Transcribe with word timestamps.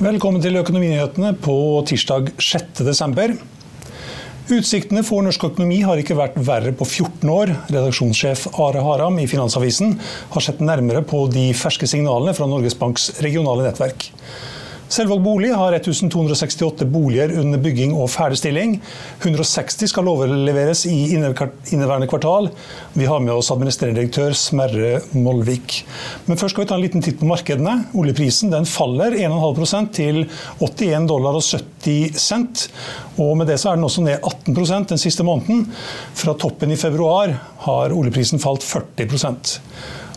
Velkommen 0.00 0.40
til 0.40 0.56
Økonominyhetene 0.56 1.34
på 1.44 1.54
tirsdag 1.84 2.30
6. 2.40 2.78
desember. 2.86 3.34
Utsiktene 4.50 5.02
for 5.04 5.20
norsk 5.20 5.44
økonomi 5.50 5.82
har 5.84 6.00
ikke 6.00 6.16
vært 6.16 6.38
verre 6.40 6.72
på 6.72 6.86
14 6.88 7.28
år. 7.28 7.52
Redaksjonssjef 7.68 8.46
Are 8.64 8.80
Haram 8.86 9.20
i 9.20 9.26
Finansavisen 9.28 9.92
har 10.32 10.46
sett 10.46 10.62
nærmere 10.64 11.04
på 11.04 11.26
de 11.30 11.50
ferske 11.52 11.84
signalene 11.90 12.32
fra 12.32 12.48
Norges 12.48 12.78
Banks 12.80 13.10
regionale 13.20 13.68
nettverk. 13.68 14.08
Selvvalgt 14.90 15.22
bolig 15.22 15.52
har 15.54 15.76
1268 15.76 16.86
boliger 16.90 17.30
under 17.38 17.60
bygging 17.62 17.92
og 17.94 18.08
ferdigstilling. 18.10 18.72
160 19.20 19.92
skal 19.92 20.08
overleveres 20.10 20.82
i 20.90 21.12
inneværende 21.14 22.08
kvartal. 22.10 22.48
Vi 22.98 23.06
har 23.06 23.22
med 23.22 23.36
oss 23.36 23.52
administrerende 23.54 24.00
direktør 24.00 24.34
Smerre 24.34 24.96
Molvik. 25.14 25.84
Men 26.26 26.40
først 26.40 26.56
skal 26.56 26.64
vi 26.64 26.70
ta 26.72 26.80
en 26.80 26.82
liten 26.82 27.06
titt 27.06 27.20
på 27.20 27.30
markedene. 27.30 27.76
Oljeprisen 27.94 28.50
den 28.50 28.66
faller 28.66 29.14
1,5 29.14 29.92
til 29.94 30.24
81 30.58 31.06
dollar 31.12 31.38
og 31.38 31.46
70 31.46 32.18
cent. 32.18 32.66
Og 33.22 33.36
med 33.38 33.46
det 33.46 33.60
så 33.62 33.70
er 33.70 33.78
den 33.78 33.86
også 33.86 34.02
ned 34.02 34.18
18% 34.18 34.90
den 34.90 35.04
siste 35.06 35.22
måneden. 35.22 35.68
Fra 36.18 36.34
toppen 36.34 36.74
i 36.74 36.80
februar 36.80 37.36
har 37.68 37.94
oljeprisen 37.94 38.42
falt 38.42 38.66
40 38.66 39.06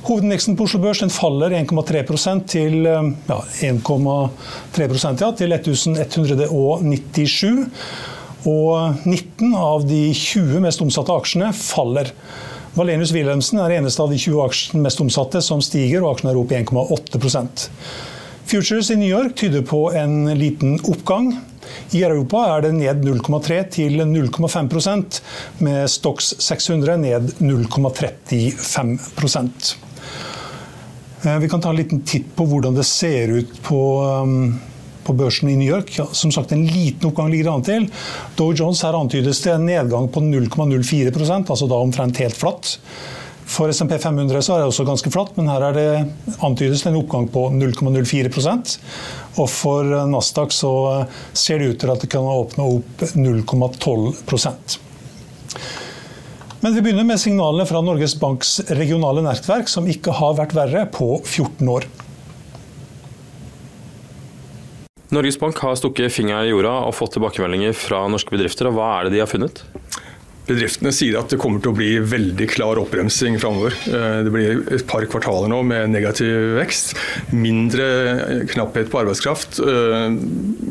Hovedindeksen 0.04 0.58
på 0.60 0.66
Oslo 0.68 0.82
Børs 0.84 1.00
faller 1.16 1.54
1,3% 1.56 2.44
til, 2.52 2.86
eh, 2.86 3.06
ja, 3.30 3.38
1,3 3.62 5.22
ja, 5.22 5.32
til 5.32 5.52
1197. 5.52 7.70
Og 8.46 8.94
19 9.06 9.56
av 9.56 9.88
de 9.88 10.14
20 10.14 10.60
mest 10.60 10.82
omsatte 10.84 11.14
aksjene 11.16 11.54
faller. 11.56 12.12
Valenius 12.76 13.14
Wilhelmsen 13.14 13.60
er 13.64 13.70
eneste 13.78 14.04
av 14.04 14.10
de 14.12 14.18
20 14.18 14.42
aksjene 14.44 14.82
mest 14.84 15.00
omsatte 15.00 15.42
som 15.42 15.62
stiger, 15.62 16.04
og 16.04 16.18
aksjene 16.18 16.32
er 16.34 16.38
opp 16.42 16.52
1,8% 16.52 17.70
Futures 18.46 18.90
i 18.92 18.96
New 19.00 19.08
York 19.08 19.38
tyder 19.40 19.62
på 19.62 19.94
en 19.96 20.28
liten 20.36 20.80
oppgang. 20.84 21.38
I 21.96 22.04
Europa 22.04 22.58
er 22.58 22.62
det 22.66 22.74
ned 22.76 23.06
0,3 23.06 23.64
til 23.72 24.04
0,5% 24.04 25.22
med 25.64 25.88
Stox 25.90 26.34
600 26.44 26.98
ned 26.98 27.32
0,35 27.40 29.78
Eh, 29.78 29.83
vi 31.24 31.50
kan 31.50 31.62
ta 31.62 31.70
en 31.70 31.80
liten 31.80 32.02
titt 32.04 32.36
på 32.36 32.46
hvordan 32.50 32.76
det 32.76 32.86
ser 32.88 33.32
ut 33.32 33.56
på, 33.64 33.80
um, 34.04 34.60
på 35.04 35.16
børsen 35.16 35.50
i 35.50 35.56
New 35.56 35.68
York. 35.68 35.96
Som 36.12 36.32
sagt, 36.32 36.52
En 36.52 36.66
liten 36.68 37.08
oppgang 37.08 37.32
ligger 37.32 37.54
an 37.54 37.64
til. 37.64 37.90
Dow 38.36 38.54
Jones 38.54 38.84
her 38.84 38.98
antydes 39.00 39.42
til 39.42 39.56
en 39.56 39.66
nedgang 39.66 40.10
på 40.12 40.20
0,04 40.20 41.14
altså 41.50 41.68
da 41.68 41.76
omtrent 41.80 42.20
helt 42.20 42.38
flatt. 42.38 42.78
For 43.46 43.72
SMP 43.72 43.98
500 44.00 44.42
så 44.42 44.54
er 44.56 44.62
det 44.62 44.70
også 44.72 44.86
ganske 44.88 45.12
flatt, 45.12 45.36
men 45.38 45.50
her 45.52 45.66
er 45.68 45.74
det 45.76 46.38
antydes 46.44 46.86
en 46.88 46.96
oppgang 47.02 47.28
på 47.32 47.50
0,04% 47.52 48.78
Og 49.42 49.50
for 49.52 49.84
Nasdaq 50.10 50.56
så 50.56 50.72
ser 51.34 51.60
det 51.60 51.74
ut 51.74 51.80
til 51.84 51.92
at 51.92 52.02
det 52.04 52.10
kan 52.14 52.24
åpne 52.24 52.64
opp 52.78 53.04
0,12 53.14 54.14
men 56.64 56.76
vi 56.78 56.82
begynner 56.82 57.04
med 57.04 57.20
signalene 57.20 57.66
fra 57.68 57.82
Norges 57.84 58.16
Banks 58.16 58.56
regionale 58.72 59.20
nettverk, 59.26 59.68
som 59.68 59.88
ikke 59.92 60.16
har 60.16 60.38
vært 60.38 60.56
verre 60.56 60.86
på 60.88 61.18
14 61.20 61.68
år. 61.68 61.88
Norges 65.14 65.38
Bank 65.38 65.60
har 65.60 65.76
stukket 65.78 66.16
fingeren 66.16 66.48
i 66.48 66.54
jorda 66.54 66.72
og 66.88 66.96
fått 66.96 67.18
tilbakemeldinger 67.18 67.76
fra 67.76 68.06
norske 68.10 68.32
bedrifter. 68.34 68.72
og 68.72 68.80
Hva 68.80 68.88
er 68.96 69.10
det 69.10 69.18
de 69.18 69.22
har 69.26 69.30
funnet? 69.30 69.60
Bedriftene 70.48 70.92
sier 70.96 71.20
at 71.20 71.32
det 71.32 71.40
kommer 71.40 71.60
til 71.64 71.72
å 71.72 71.78
bli 71.78 71.92
veldig 72.00 72.48
klar 72.52 72.80
oppbremsing 72.80 73.38
framover. 73.44 73.76
Eh, 73.88 74.18
det 74.24 74.32
blir 74.32 74.64
et 74.76 74.88
par 74.88 75.04
kvartaler 75.08 75.52
nå 75.52 75.62
med 75.68 75.92
negativ 75.92 76.58
vekst. 76.58 76.96
Mindre 77.36 77.86
knapphet 78.56 78.92
på 78.92 79.04
arbeidskraft. 79.04 79.60
Eh, 79.60 80.18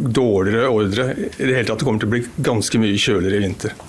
dårligere 0.09 0.73
ordre. 0.73 1.09
I 1.37 1.47
det 1.47 1.55
hele 1.55 1.69
tatt 1.69 1.85
det 1.85 1.89
kommer 1.89 2.01
til 2.01 2.11
å 2.11 2.17
bli 2.17 2.27
ganske 2.49 2.81
mye 2.81 3.01
kjøligere 3.01 3.41
i 3.41 3.47
vinter. 3.47 3.81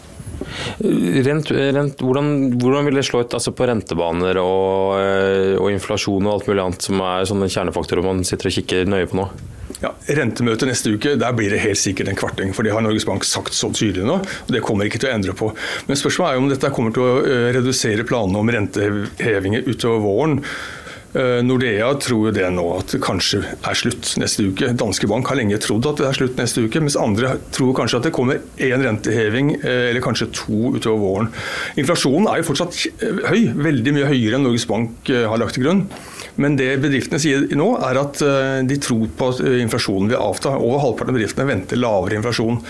Rent, 1.28 1.52
rent, 1.52 2.02
hvordan, 2.02 2.30
hvordan, 2.62 2.90
vil 2.90 3.00
det 3.00 3.06
slå 3.08 3.24
ut 3.24 3.34
altså 3.38 3.54
på 3.56 3.68
rentebaner 3.70 4.40
og, 4.42 5.00
eh, 5.00 5.56
og, 5.58 5.70
inflasjon 5.74 6.28
og 6.28 6.38
alt 6.38 6.52
mulig 6.52 6.64
annet 6.66 6.88
som 6.90 7.02
er 7.06 7.28
sånne 7.30 7.50
kjernefaktorer 7.52 8.06
man 8.06 8.24
sitter 8.28 8.50
og 8.50 8.58
kikker 8.58 8.90
nøye 8.90 9.10
på 9.12 9.20
nå? 9.22 9.28
Ja, 9.84 9.92
Rentemøtet 10.16 10.70
neste 10.70 10.94
uke 10.96 11.16
der 11.20 11.34
blir 11.36 11.52
det 11.52 11.64
helt 11.64 11.80
sikkert 11.80 12.12
en 12.12 12.20
kvarting. 12.20 12.54
for 12.56 12.64
Det 12.64 12.72
har 12.72 12.84
Norges 12.84 13.06
Bank 13.06 13.26
sagt 13.28 13.56
så 13.58 13.72
tydelig 13.74 14.06
nå. 14.08 14.20
og 14.22 14.52
Det 14.52 14.62
kommer 14.64 14.88
ikke 14.88 15.02
til 15.02 15.12
å 15.12 15.16
endre 15.18 15.36
på. 15.36 15.50
Men 15.88 16.00
spørsmålet 16.00 16.30
er 16.30 16.38
jo 16.38 16.44
om 16.46 16.54
dette 16.54 16.72
kommer 16.76 16.96
til 16.96 17.04
å 17.04 17.18
eh, 17.24 17.50
redusere 17.58 18.08
planene 18.08 18.40
om 18.40 18.54
rentehevinger 18.56 19.68
utover 19.68 20.04
våren. 20.06 20.40
Eh, 21.14 21.40
Nordea 21.46 21.92
tror 22.02 22.28
jo 22.28 22.34
det 22.34 22.48
nå 22.56 22.64
at 22.74 22.96
det 22.96 23.00
kanskje 23.06 23.44
er 23.46 23.78
slutt 23.78 24.16
neste 24.22 24.48
uke. 24.50 24.72
Danske 24.78 25.10
Bank 25.10 25.30
har 25.30 25.38
lenge 25.38 25.60
trodd 25.62 25.86
at 25.92 26.02
det 26.02 26.08
er 26.10 26.18
slutt 26.18 26.40
neste 26.42 26.64
uke, 26.66 26.82
mens 26.82 26.98
andre 26.98 27.36
tror 27.54 27.76
kanskje 27.78 28.00
at 28.00 28.08
det 28.08 28.14
kommer 28.16 28.42
én 28.58 28.82
renteheving 28.82 29.54
eh, 29.60 29.92
eller 29.92 30.02
kanskje 30.04 30.32
to 30.34 30.74
utover 30.74 31.04
våren. 31.04 31.30
Inflasjonen 31.78 32.32
er 32.32 32.42
jo 32.42 32.50
fortsatt 32.50 32.80
eh, 32.90 33.22
høy, 33.30 33.42
veldig 33.70 33.94
mye 34.00 34.10
høyere 34.10 34.40
enn 34.40 34.48
Norges 34.48 34.66
Bank 34.70 35.14
har 35.14 35.38
lagt 35.42 35.58
til 35.60 35.68
grunn. 35.68 35.86
Men 36.42 36.56
det 36.58 36.70
bedriftene 36.82 37.22
sier 37.22 37.46
nå, 37.58 37.68
er 37.86 38.00
at 38.02 38.22
de 38.68 38.78
tror 38.82 39.10
på 39.18 39.30
at 39.34 39.42
inflasjonen 39.44 40.10
vil 40.12 40.22
avta. 40.22 40.56
Over 40.58 40.82
halvparten 40.82 41.14
av 41.14 41.20
bedriftene 41.20 41.50
venter 41.50 41.80
lavere 41.82 42.18
inflasjon. 42.18 42.62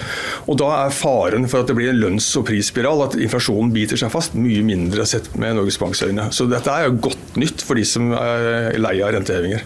Og 0.47 0.57
Da 0.59 0.69
er 0.81 0.95
faren 0.95 1.47
for 1.51 1.63
at 1.63 1.71
det 1.71 1.77
blir 1.77 1.93
en 1.93 2.01
lønns- 2.01 2.31
og 2.39 2.47
prisspiral, 2.49 3.05
at 3.05 3.15
inflasjonen 3.19 3.71
biter 3.75 3.99
seg 3.99 4.11
fast, 4.13 4.35
mye 4.35 4.63
mindre 4.65 5.05
sett 5.09 5.31
med 5.39 5.55
Norges 5.57 5.79
Banks 5.81 6.03
øyne. 6.03 6.29
Så 6.35 6.49
dette 6.51 6.71
er 6.71 6.89
jo 6.89 6.99
godt 7.09 7.39
nytt 7.39 7.63
for 7.63 7.79
de 7.79 7.87
som 7.87 8.11
er 8.17 8.77
lei 8.81 8.97
av 9.01 9.15
rentehevinger. 9.15 9.63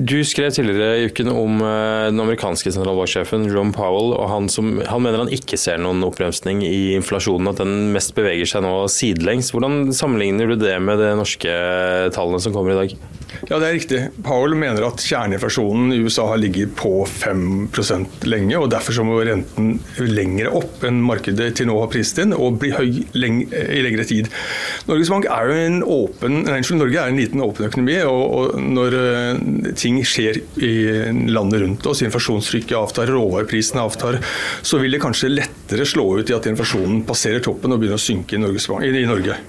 Du 0.00 0.16
skrev 0.24 0.52
tidligere 0.54 1.00
i 1.00 1.08
uken 1.10 1.28
om 1.32 1.60
eh, 1.64 2.08
den 2.08 2.22
amerikanske 2.22 2.72
sentralbanksjefen 2.72 3.48
John 3.50 3.72
Powell. 3.76 4.14
og 4.16 4.28
han, 4.30 4.48
som, 4.52 4.78
han, 4.86 5.02
mener 5.04 5.24
han 5.24 5.32
ikke 5.34 5.58
ser 5.60 5.80
noen 5.82 6.04
oppbremsning 6.06 6.62
i 6.66 6.94
inflasjonen, 6.96 7.50
at 7.50 7.60
den 7.62 7.90
mest 7.94 8.14
beveger 8.16 8.48
seg 8.48 8.64
nå 8.64 8.74
sidelengs. 8.92 9.52
Hvordan 9.54 9.90
sammenligner 9.96 10.52
du 10.52 10.56
det 10.60 10.76
med 10.84 11.02
de 11.02 11.12
norske 11.18 11.56
tallene 12.14 12.40
som 12.42 12.56
kommer 12.56 12.76
i 12.76 12.80
dag? 12.84 13.19
Ja, 13.48 13.56
det 13.56 13.68
er 13.68 13.74
riktig. 13.76 14.00
Powell 14.24 14.54
mener 14.58 14.84
at 14.84 15.00
kjerneinflasjonen 15.00 15.94
i 15.94 16.00
USA 16.04 16.26
har 16.28 16.40
ligget 16.40 16.74
på 16.76 16.92
5% 17.08 18.26
lenge, 18.28 18.58
og 18.58 18.68
derfor 18.72 18.96
så 18.96 19.04
må 19.06 19.16
renten 19.24 19.72
lenger 20.02 20.50
opp 20.60 20.84
enn 20.86 21.00
markedet 21.04 21.52
til 21.56 21.70
nå 21.70 21.78
har 21.80 21.90
priset 21.92 22.24
inn, 22.24 22.34
og 22.36 22.58
bli 22.60 22.72
høy 22.74 23.00
leng 23.16 23.42
i 23.48 23.80
lengre 23.84 24.04
tid. 24.08 24.28
Norges 24.90 25.12
Bank 25.12 25.28
er 25.30 25.48
jo 25.48 25.60
en 25.60 25.78
åpen, 25.86 26.42
nei, 26.48 26.60
Norge 26.80 27.00
er 27.00 27.12
en 27.12 27.20
liten 27.20 27.44
åpen 27.44 27.68
økonomi, 27.68 27.96
og, 28.08 28.22
og 28.40 28.60
når 28.76 28.98
uh, 28.98 29.70
ting 29.78 30.00
skjer 30.06 30.40
i 30.60 30.72
landet 31.32 31.64
rundt 31.64 31.88
oss, 31.90 32.04
inflasjonstrykket 32.06 32.76
avtar, 32.78 33.12
råvareprisene 33.12 33.84
avtar, 33.84 34.20
så 34.62 34.80
vil 34.80 34.96
det 34.96 35.02
kanskje 35.02 35.32
lettere 35.32 35.88
slå 35.88 36.06
ut 36.20 36.30
i 36.30 36.36
at 36.36 36.50
inflasjonen 36.50 37.02
passerer 37.08 37.44
toppen 37.44 37.72
og 37.72 37.80
begynner 37.80 38.00
å 38.00 38.04
synke 38.04 38.36
i 38.36 38.44
Norge. 38.44 39.40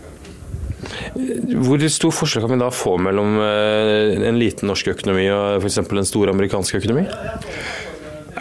Hvor 1.11 1.87
stor 1.91 2.13
forskjell 2.15 2.45
kan 2.45 2.53
vi 2.55 2.61
da 2.61 2.71
få 2.73 2.95
mellom 3.01 3.37
eh, 3.43 4.17
en 4.29 4.39
liten 4.39 4.71
norsk 4.71 4.93
økonomi 4.93 5.27
og 5.33 5.61
f.eks. 5.61 5.81
en 5.83 6.07
stor 6.07 6.31
amerikansk 6.31 6.79
økonomi? 6.81 7.07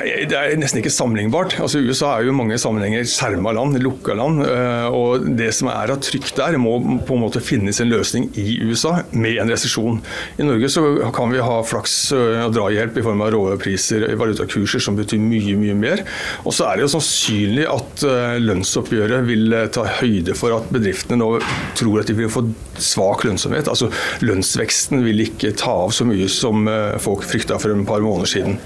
Det 0.01 0.37
er 0.37 0.55
nesten 0.57 0.81
ikke 0.81 0.93
sammenlignbart. 0.93 1.57
Altså, 1.61 1.81
USA 1.83 2.15
er 2.15 2.25
jo 2.25 2.33
i 2.33 2.37
mange 2.37 2.57
sammenhenger 2.61 3.05
skjerma 3.09 3.53
land, 3.57 3.77
lukka 3.83 4.15
land. 4.17 4.43
Eh, 4.47 4.87
og 4.97 5.27
Det 5.37 5.51
som 5.57 5.69
er 5.73 5.93
av 5.93 6.01
trykk 6.05 6.31
der, 6.39 6.57
må 6.63 6.77
på 7.07 7.17
en 7.17 7.25
måte 7.25 7.43
finnes 7.45 7.81
en 7.83 7.91
løsning 7.91 8.29
i 8.39 8.61
USA 8.65 9.01
med 9.11 9.41
en 9.43 9.53
resesjon. 9.53 10.01
I 10.41 10.47
Norge 10.47 10.71
så 10.73 10.85
kan 11.17 11.35
vi 11.35 11.43
ha 11.45 11.59
flaks 11.67 11.97
eh, 12.17 12.39
og 12.47 12.55
drahjelp 12.57 12.97
i 12.97 13.05
form 13.05 13.25
av 13.27 13.33
råvarepriser, 13.35 14.07
valutakurser 14.21 14.83
som 14.83 14.97
betyr 14.99 15.21
mye 15.21 15.59
mye 15.61 15.77
mer. 15.77 16.05
Og 16.47 16.57
så 16.57 16.71
er 16.71 16.79
det 16.79 16.87
jo 16.87 16.95
sannsynlig 16.95 17.69
at 17.69 17.90
eh, 18.07 18.37
lønnsoppgjøret 18.43 19.27
vil 19.29 19.57
ta 19.75 19.87
høyde 20.01 20.37
for 20.39 20.57
at 20.57 20.71
bedriftene 20.75 21.21
nå 21.21 21.31
tror 21.79 22.03
at 22.03 22.11
de 22.11 22.19
vil 22.19 22.33
få 22.33 22.45
svak 22.81 23.27
lønnsomhet. 23.29 23.71
Altså 23.71 23.91
Lønnsveksten 24.25 25.05
vil 25.05 25.27
ikke 25.27 25.55
ta 25.59 25.75
av 25.87 25.95
så 25.95 26.07
mye 26.09 26.29
som 26.33 26.69
folk 27.03 27.27
frykta 27.29 27.59
for 27.61 27.75
et 27.75 27.89
par 27.89 28.05
måneder 28.05 28.31
siden. 28.31 28.61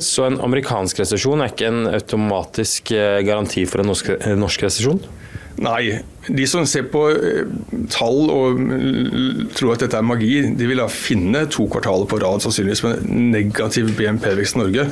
Så 0.00 0.24
en 0.26 0.40
amerikansk 0.42 1.00
resesjon 1.02 1.42
er 1.42 1.52
ikke 1.52 1.70
en 1.70 1.86
automatisk 1.90 2.92
eh, 2.96 3.20
garanti 3.26 3.66
for 3.68 3.82
en 3.82 3.90
norsk, 3.92 4.12
norsk 4.38 4.66
resesjon? 4.66 5.02
Nei. 5.58 6.00
De 6.28 6.44
som 6.46 6.66
ser 6.68 6.84
på 6.92 7.00
eh, 7.10 7.48
tall 7.90 8.28
og 8.30 8.58
tror 9.56 9.72
at 9.74 9.82
dette 9.82 9.98
er 9.98 10.06
magi, 10.06 10.34
de 10.56 10.68
vil 10.68 10.80
da 10.80 10.86
finne 10.92 11.46
to 11.52 11.64
kvartaler 11.72 12.06
på 12.08 12.20
rad 12.22 12.44
sannsynligvis 12.44 12.82
med 12.84 13.08
negativ 13.34 13.90
BNP-vekst 13.98 14.56
i 14.56 14.60
Norge. 14.60 14.86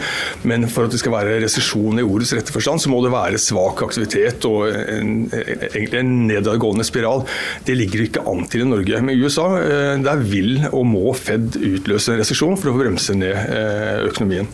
Men 0.49 0.67
for 0.73 0.89
at 0.89 0.95
det 0.95 1.01
skal 1.03 1.15
være 1.15 1.39
resesjon 1.45 2.01
i 2.01 2.07
ordets 2.07 2.33
rette 2.37 2.55
forstand, 2.55 2.83
så 2.83 2.93
må 2.93 3.03
det 3.05 3.13
være 3.15 3.41
svak 3.43 3.85
aktivitet 3.87 4.49
og 4.49 4.67
en, 4.73 5.29
egentlig 5.71 6.01
en 6.01 6.15
nedadgående 6.31 6.87
spiral. 6.89 7.27
Det 7.69 7.77
ligger 7.77 8.07
ikke 8.07 8.25
an 8.29 8.49
til 8.51 8.65
i 8.65 8.71
Norge. 8.73 9.03
Men 9.05 9.15
i 9.15 9.21
USA 9.23 9.51
eh, 9.61 9.95
der 10.05 10.25
vil 10.25 10.65
og 10.73 10.85
må 10.89 11.07
Fed 11.19 11.57
utløse 11.57 12.13
en 12.13 12.21
resesjon 12.23 12.59
for 12.59 12.73
å 12.73 12.81
bremse 12.81 13.15
ned 13.17 13.37
eh, 13.37 14.09
økonomien. 14.09 14.49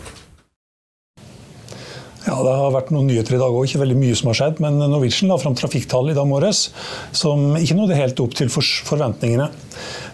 Ja, 2.25 2.39
Det 2.41 2.53
har 2.57 2.71
vært 2.73 2.87
noen 2.89 3.05
nyheter 3.05 3.35
i 3.35 3.37
dag 3.37 3.53
òg, 3.53 3.67
ikke 3.67 3.83
veldig 3.83 3.95
mye 3.99 4.15
som 4.17 4.31
har 4.31 4.37
skjedd. 4.39 4.61
Men 4.63 4.79
Norwegian 4.81 5.29
la 5.29 5.37
fram 5.37 5.53
trafikktall 5.57 6.09
i 6.09 6.15
dag 6.17 6.25
morges 6.25 6.71
som 7.13 7.53
ikke 7.59 7.77
nådde 7.77 7.99
helt 7.99 8.21
opp 8.23 8.33
til 8.37 8.49
forventningene. 8.49 9.45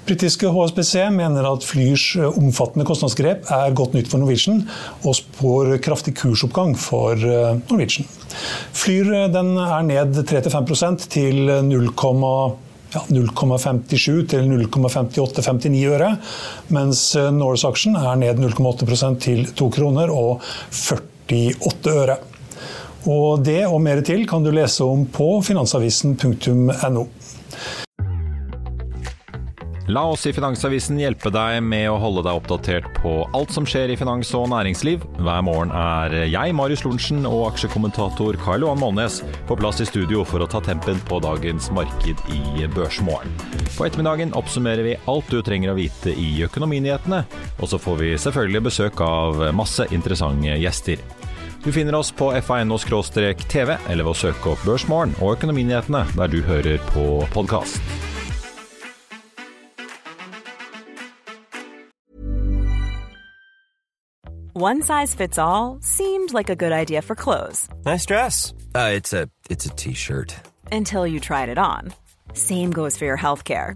Britiske 0.10 0.50
HSBC 0.52 1.06
mener 1.16 1.46
at 1.48 1.64
flyers 1.64 2.04
omfattende 2.26 2.84
kostnadsgrep 2.90 3.48
er 3.56 3.76
godt 3.78 3.96
nytt 3.96 4.10
for 4.12 4.20
Norwegian, 4.20 4.66
og 5.06 5.16
spår 5.22 5.78
kraftig 5.86 6.18
kursoppgang 6.20 6.74
for 6.76 7.16
eh, 7.16 7.62
Norwegian. 7.70 8.10
Flyr 8.76 9.14
eh, 9.22 9.30
er 9.30 9.88
ned 9.88 10.20
3-5% 10.28 11.08
til 11.14 11.54
0, 11.70 11.94
ja, 12.92 13.06
0,57 13.08 14.28
til 14.34 14.52
0,58-59 14.52 15.86
øre, 15.94 16.12
mens 16.76 17.06
eh, 17.16 17.32
Norse-aksjen 17.38 17.96
er 18.02 18.20
ned 18.26 18.44
0,8% 18.44 19.24
til 19.30 19.48
2 19.56 19.72
kroner 19.78 20.12
og 20.12 20.44
40 20.44 21.11
48 21.32 21.96
øre. 22.04 22.20
Og 23.10 23.42
det 23.42 23.64
og 23.66 23.80
mer 23.82 24.04
til 24.06 24.28
kan 24.30 24.44
du 24.46 24.52
lese 24.54 24.86
om 24.86 25.08
på 25.10 25.34
finansavisen.no. 25.46 27.08
La 29.92 30.06
oss 30.08 30.24
i 30.30 30.32
Finansavisen 30.32 31.00
hjelpe 31.02 31.28
deg 31.34 31.58
med 31.68 31.90
å 31.92 31.98
holde 32.00 32.22
deg 32.24 32.38
oppdatert 32.38 32.86
på 33.02 33.26
alt 33.36 33.52
som 33.52 33.66
skjer 33.68 33.92
i 33.92 33.98
finans 34.00 34.30
og 34.38 34.46
næringsliv. 34.54 35.02
Hver 35.20 35.42
morgen 35.44 35.74
er 35.76 36.16
jeg, 36.32 36.54
Marius 36.56 36.86
Lorentzen, 36.86 37.26
og 37.28 37.50
aksjekommentator 37.50 38.38
Karl 38.40 38.64
Johan 38.64 38.80
Målnes 38.80 39.20
på 39.50 39.58
plass 39.60 39.82
i 39.84 39.88
studio 39.90 40.24
for 40.24 40.46
å 40.46 40.48
ta 40.48 40.62
tempen 40.64 41.02
på 41.10 41.20
dagens 41.26 41.68
marked 41.76 42.24
i 42.32 42.70
Børsmorgen. 42.72 43.36
På 43.74 43.90
ettermiddagen 43.90 44.32
oppsummerer 44.38 44.86
vi 44.86 44.96
alt 45.12 45.34
du 45.34 45.42
trenger 45.44 45.74
å 45.74 45.80
vite 45.82 46.14
i 46.16 46.30
økonominyhetene, 46.48 47.26
og 47.58 47.74
så 47.74 47.82
får 47.82 48.00
vi 48.06 48.14
selvfølgelig 48.22 48.68
besøk 48.70 49.04
av 49.04 49.44
masse 49.58 49.90
interessante 49.92 50.56
gjester. 50.62 51.04
Du 51.64 51.72
finner 51.72 51.96
oss 51.96 52.12
på 52.12 52.32
fa.no-tv, 52.42 53.78
eller 53.90 54.04
ved 54.04 54.12
å 54.12 54.18
søke 54.18 54.56
opp 54.56 54.64
Børsmorgen 54.66 55.14
og 55.22 55.36
Økonominyhetene 55.36 56.08
der 56.18 56.32
du 56.32 56.40
hører 56.42 56.82
på 56.90 57.04
podkast. 57.36 57.78
One 64.54 64.82
size 64.82 65.16
fits 65.16 65.38
all 65.38 65.78
seemed 65.82 66.34
like 66.34 66.50
a 66.50 66.56
good 66.56 66.72
idea 66.72 67.02
for 67.02 67.16
clothes. 67.16 67.70
Nice 67.86 68.06
dress. 68.06 68.54
Uh, 68.76 68.92
it's 68.94 69.14
a 69.14 69.28
it's 69.50 69.66
a 69.66 69.70
t-shirt. 69.70 70.36
Until 70.72 71.08
you 71.08 71.20
tried 71.20 71.50
it 71.50 71.58
on. 71.58 71.94
Same 72.34 72.72
goes 72.72 72.98
for 72.98 73.06
your 73.06 73.18
healthcare. 73.18 73.76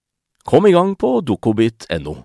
Kom 0.43 0.67
i 0.67 0.71
gang 0.73 0.95
på 0.95 1.19
dokobit.no. 1.21 2.15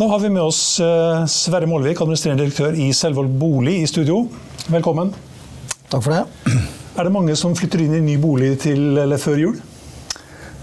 Nå 0.00 0.06
har 0.08 0.20
vi 0.22 0.30
med 0.32 0.42
oss 0.42 0.80
eh, 0.80 1.24
Sverre 1.28 1.68
Målvik, 1.68 2.00
administrerende 2.00 2.46
direktør 2.46 2.74
i 2.80 2.88
Selvold 2.96 3.28
bolig 3.38 3.76
i 3.82 3.86
studio. 3.86 4.24
Velkommen. 4.72 5.12
Takk 5.92 6.00
for 6.00 6.14
det. 6.14 6.22
Er 6.96 7.06
det 7.06 7.12
mange 7.12 7.36
som 7.38 7.52
flytter 7.56 7.84
inn 7.84 7.94
i 7.98 8.02
ny 8.04 8.16
bolig 8.20 8.54
til 8.64 8.96
eller 8.98 9.20
før 9.20 9.38
jul? 9.40 9.60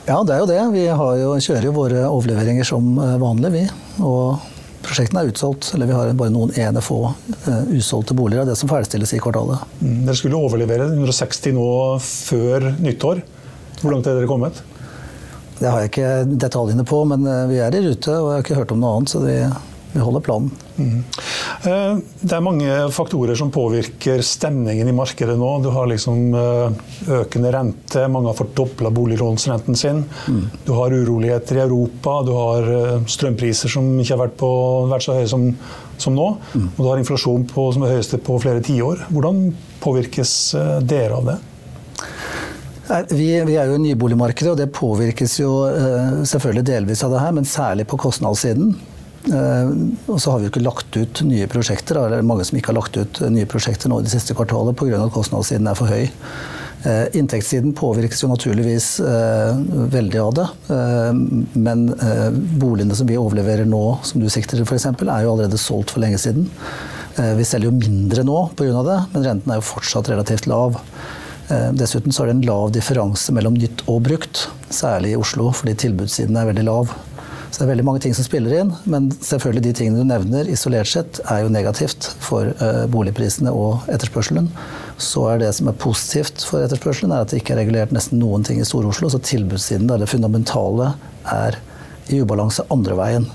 Ja, 0.10 0.19
det 0.25 0.34
er 0.34 0.41
jo 0.41 0.50
det. 0.50 0.60
Vi 0.74 0.84
jo, 0.89 1.31
kjører 1.46 1.69
jo 1.69 1.75
våre 1.77 2.03
overleveringer 2.10 2.65
som 2.67 2.89
eh, 2.98 3.15
vanlig, 3.22 3.53
vi. 3.53 3.63
Og 4.01 4.58
prosjektene 4.89 5.24
er 5.24 5.31
utsolgt. 5.31 5.72
Eller 5.75 5.89
vi 5.89 5.98
har 5.98 6.12
bare 6.17 6.34
noen 6.34 6.53
ene 6.60 6.81
få 6.84 7.00
uh, 7.12 7.62
usolgte 7.72 8.17
boliger 8.17 8.43
av 8.43 8.50
det 8.50 8.58
som 8.60 8.72
ferdigstilles 8.72 9.13
i 9.15 9.22
kvartalet. 9.24 9.63
Mm, 9.79 10.01
dere 10.08 10.17
skulle 10.19 10.41
overlevere 10.41 10.89
160 10.91 11.55
nå 11.58 11.69
før 12.03 12.72
nyttår. 12.79 13.24
Hvor 13.79 13.93
langt 13.93 14.10
er 14.10 14.19
dere 14.19 14.29
kommet? 14.29 14.63
Det 15.60 15.67
har 15.67 15.84
jeg 15.84 15.91
ikke 15.91 16.12
detaljene 16.39 16.86
på, 16.88 17.01
men 17.08 17.27
eh, 17.27 17.46
vi 17.51 17.60
er 17.63 17.75
i 17.75 17.84
rute. 17.84 18.15
Og 18.15 18.31
jeg 18.31 18.38
har 18.38 18.46
ikke 18.46 18.60
hørt 18.62 18.74
om 18.75 18.81
noe 18.84 18.98
annet, 18.98 19.12
så 19.12 19.24
vi, 19.24 19.38
vi 19.93 20.03
holder 20.03 20.25
planen. 20.25 20.51
Mm. 20.79 21.03
Det 22.21 22.36
er 22.36 22.43
mange 22.43 22.75
faktorer 22.95 23.36
som 23.38 23.51
påvirker 23.53 24.24
stemningen 24.25 24.88
i 24.88 24.95
markedet 24.95 25.36
nå. 25.39 25.50
Du 25.63 25.69
har 25.75 25.89
liksom 25.91 26.33
økende 27.19 27.51
rente, 27.53 28.05
mange 28.12 28.31
har 28.31 28.38
fordobla 28.39 28.91
boliglånsrenten 28.95 29.77
sin. 29.79 30.03
Mm. 30.27 30.41
Du 30.65 30.74
har 30.77 30.95
uroligheter 30.95 31.59
i 31.59 31.63
Europa, 31.65 32.19
du 32.25 32.33
har 32.38 32.71
strømpriser 33.09 33.71
som 33.75 33.91
ikke 34.00 34.15
har 34.15 34.24
vært, 34.24 34.39
på, 34.39 34.51
vært 34.91 35.07
så 35.07 35.19
høye 35.19 35.29
som, 35.29 35.50
som 36.00 36.15
nå. 36.15 36.31
Mm. 36.55 36.67
Og 36.71 36.81
du 36.81 36.89
har 36.89 37.03
inflasjon 37.03 37.45
på, 37.51 37.69
som 37.75 37.86
er 37.86 37.98
høyeste 37.98 38.21
på 38.24 38.39
flere 38.41 38.63
tiår. 38.65 39.07
Hvordan 39.12 39.50
påvirkes 39.83 40.36
dere 40.88 41.19
av 41.19 41.31
det? 41.33 41.39
Vi, 42.89 43.27
vi, 43.45 43.53
er 43.53 43.69
jo 43.69 43.75
i 43.77 43.81
nyboligmarkedet, 43.83 44.53
og 44.55 44.57
det 44.57 44.71
påvirkes 44.74 45.36
jo 45.43 45.51
selvfølgelig 46.25 46.65
delvis 46.71 47.03
av 47.05 47.13
det 47.13 47.19
her, 47.21 47.36
men 47.38 47.45
særlig 47.45 47.86
på 47.89 48.00
kostnadssiden. 48.01 48.74
Eh, 49.29 49.71
og 50.09 50.21
så 50.21 50.33
har 50.33 50.41
vi 50.41 50.50
ikke 50.50 50.63
lagt 50.63 50.95
ut 50.98 51.21
nye 51.27 51.50
prosjekter, 51.51 52.00
eller 52.01 52.25
mange 52.25 52.45
som 52.48 52.57
ikke 52.57 52.74
har 52.74 52.79
lagt 52.79 52.98
ut 52.98 53.21
nye 53.29 53.50
prosjekter 53.50 53.91
nå 53.91 54.00
i 54.01 54.07
det 54.07 54.13
siste 54.13 54.36
kvartalet 54.38 54.77
pga. 54.79 55.03
at 55.03 55.13
kostnadssiden 55.13 55.69
er 55.69 55.77
for 55.77 55.91
høy. 55.91 56.09
Eh, 56.88 57.05
inntektssiden 57.19 57.75
påvirkes 57.75 58.24
jo 58.24 58.31
naturligvis 58.31 58.88
eh, 59.03 59.59
veldig 59.95 60.21
av 60.24 60.33
det. 60.38 60.48
Men 61.59 61.88
boligene 62.62 62.95
som 62.95 63.09
vi 63.09 63.19
overleverer 63.19 63.67
nå, 63.67 64.00
som 64.03 64.21
du 64.24 64.29
sikter 64.31 64.57
til 64.57 64.67
f.eks., 64.67 64.89
er 64.93 65.25
jo 65.25 65.36
allerede 65.36 65.59
solgt 65.59 65.93
for 65.93 66.03
lenge 66.03 66.21
siden. 66.21 66.50
Vi 67.36 67.43
selger 67.43 67.67
jo 67.67 67.75
mindre 67.75 68.24
nå 68.24 68.38
pga. 68.55 68.83
det, 68.88 69.00
men 69.12 69.25
renten 69.25 69.51
er 69.51 69.59
jo 69.59 69.69
fortsatt 69.74 70.07
relativt 70.07 70.48
lav. 70.48 70.77
Dessuten 71.75 72.13
så 72.15 72.24
er 72.24 72.29
det 72.29 72.36
en 72.38 72.45
lav 72.48 72.69
differanse 72.71 73.33
mellom 73.36 73.57
nytt 73.57 73.81
og 73.89 74.05
brukt, 74.05 74.45
særlig 74.71 75.15
i 75.15 75.19
Oslo, 75.19 75.50
fordi 75.51 75.74
tilbudssiden 75.83 76.38
er 76.38 76.48
veldig 76.48 76.67
lav. 76.69 76.93
Så 77.50 77.58
det 77.58 77.65
er 77.65 77.72
veldig 77.72 77.86
mange 77.88 78.01
ting 78.03 78.13
som 78.13 78.25
spiller 78.25 78.53
inn, 78.60 78.72
men 78.86 79.08
selvfølgelig 79.25 79.63
de 79.65 79.72
tingene 79.79 80.03
du 80.03 80.08
nevner 80.08 80.50
isolert 80.53 80.89
sett 80.91 81.18
er 81.25 81.41
jo 81.41 81.53
negativt 81.53 82.06
for 82.22 82.51
uh, 82.62 82.84
boligprisene 82.94 83.50
og 83.50 83.88
etterspørselen. 83.89 84.51
Så 85.01 85.24
er 85.32 85.41
det 85.41 85.50
som 85.58 85.72
er 85.72 85.79
positivt 85.82 86.46
for 86.46 86.62
etterspørselen, 86.62 87.12
er 87.15 87.25
at 87.25 87.34
det 87.34 87.41
ikke 87.41 87.56
er 87.56 87.63
regulert 87.63 87.96
nesten 87.96 88.22
noen 88.22 88.46
ting 88.46 88.62
i 88.62 88.68
Stor-Oslo. 88.70 89.10
Så 89.10 89.22
tilbudssiden, 89.25 89.89
det 89.89 90.12
fundamentale, 90.12 90.91
er 91.25 91.58
i 92.13 92.22
ubalanse 92.22 92.68
andre 92.70 93.00
veien. 93.00 93.25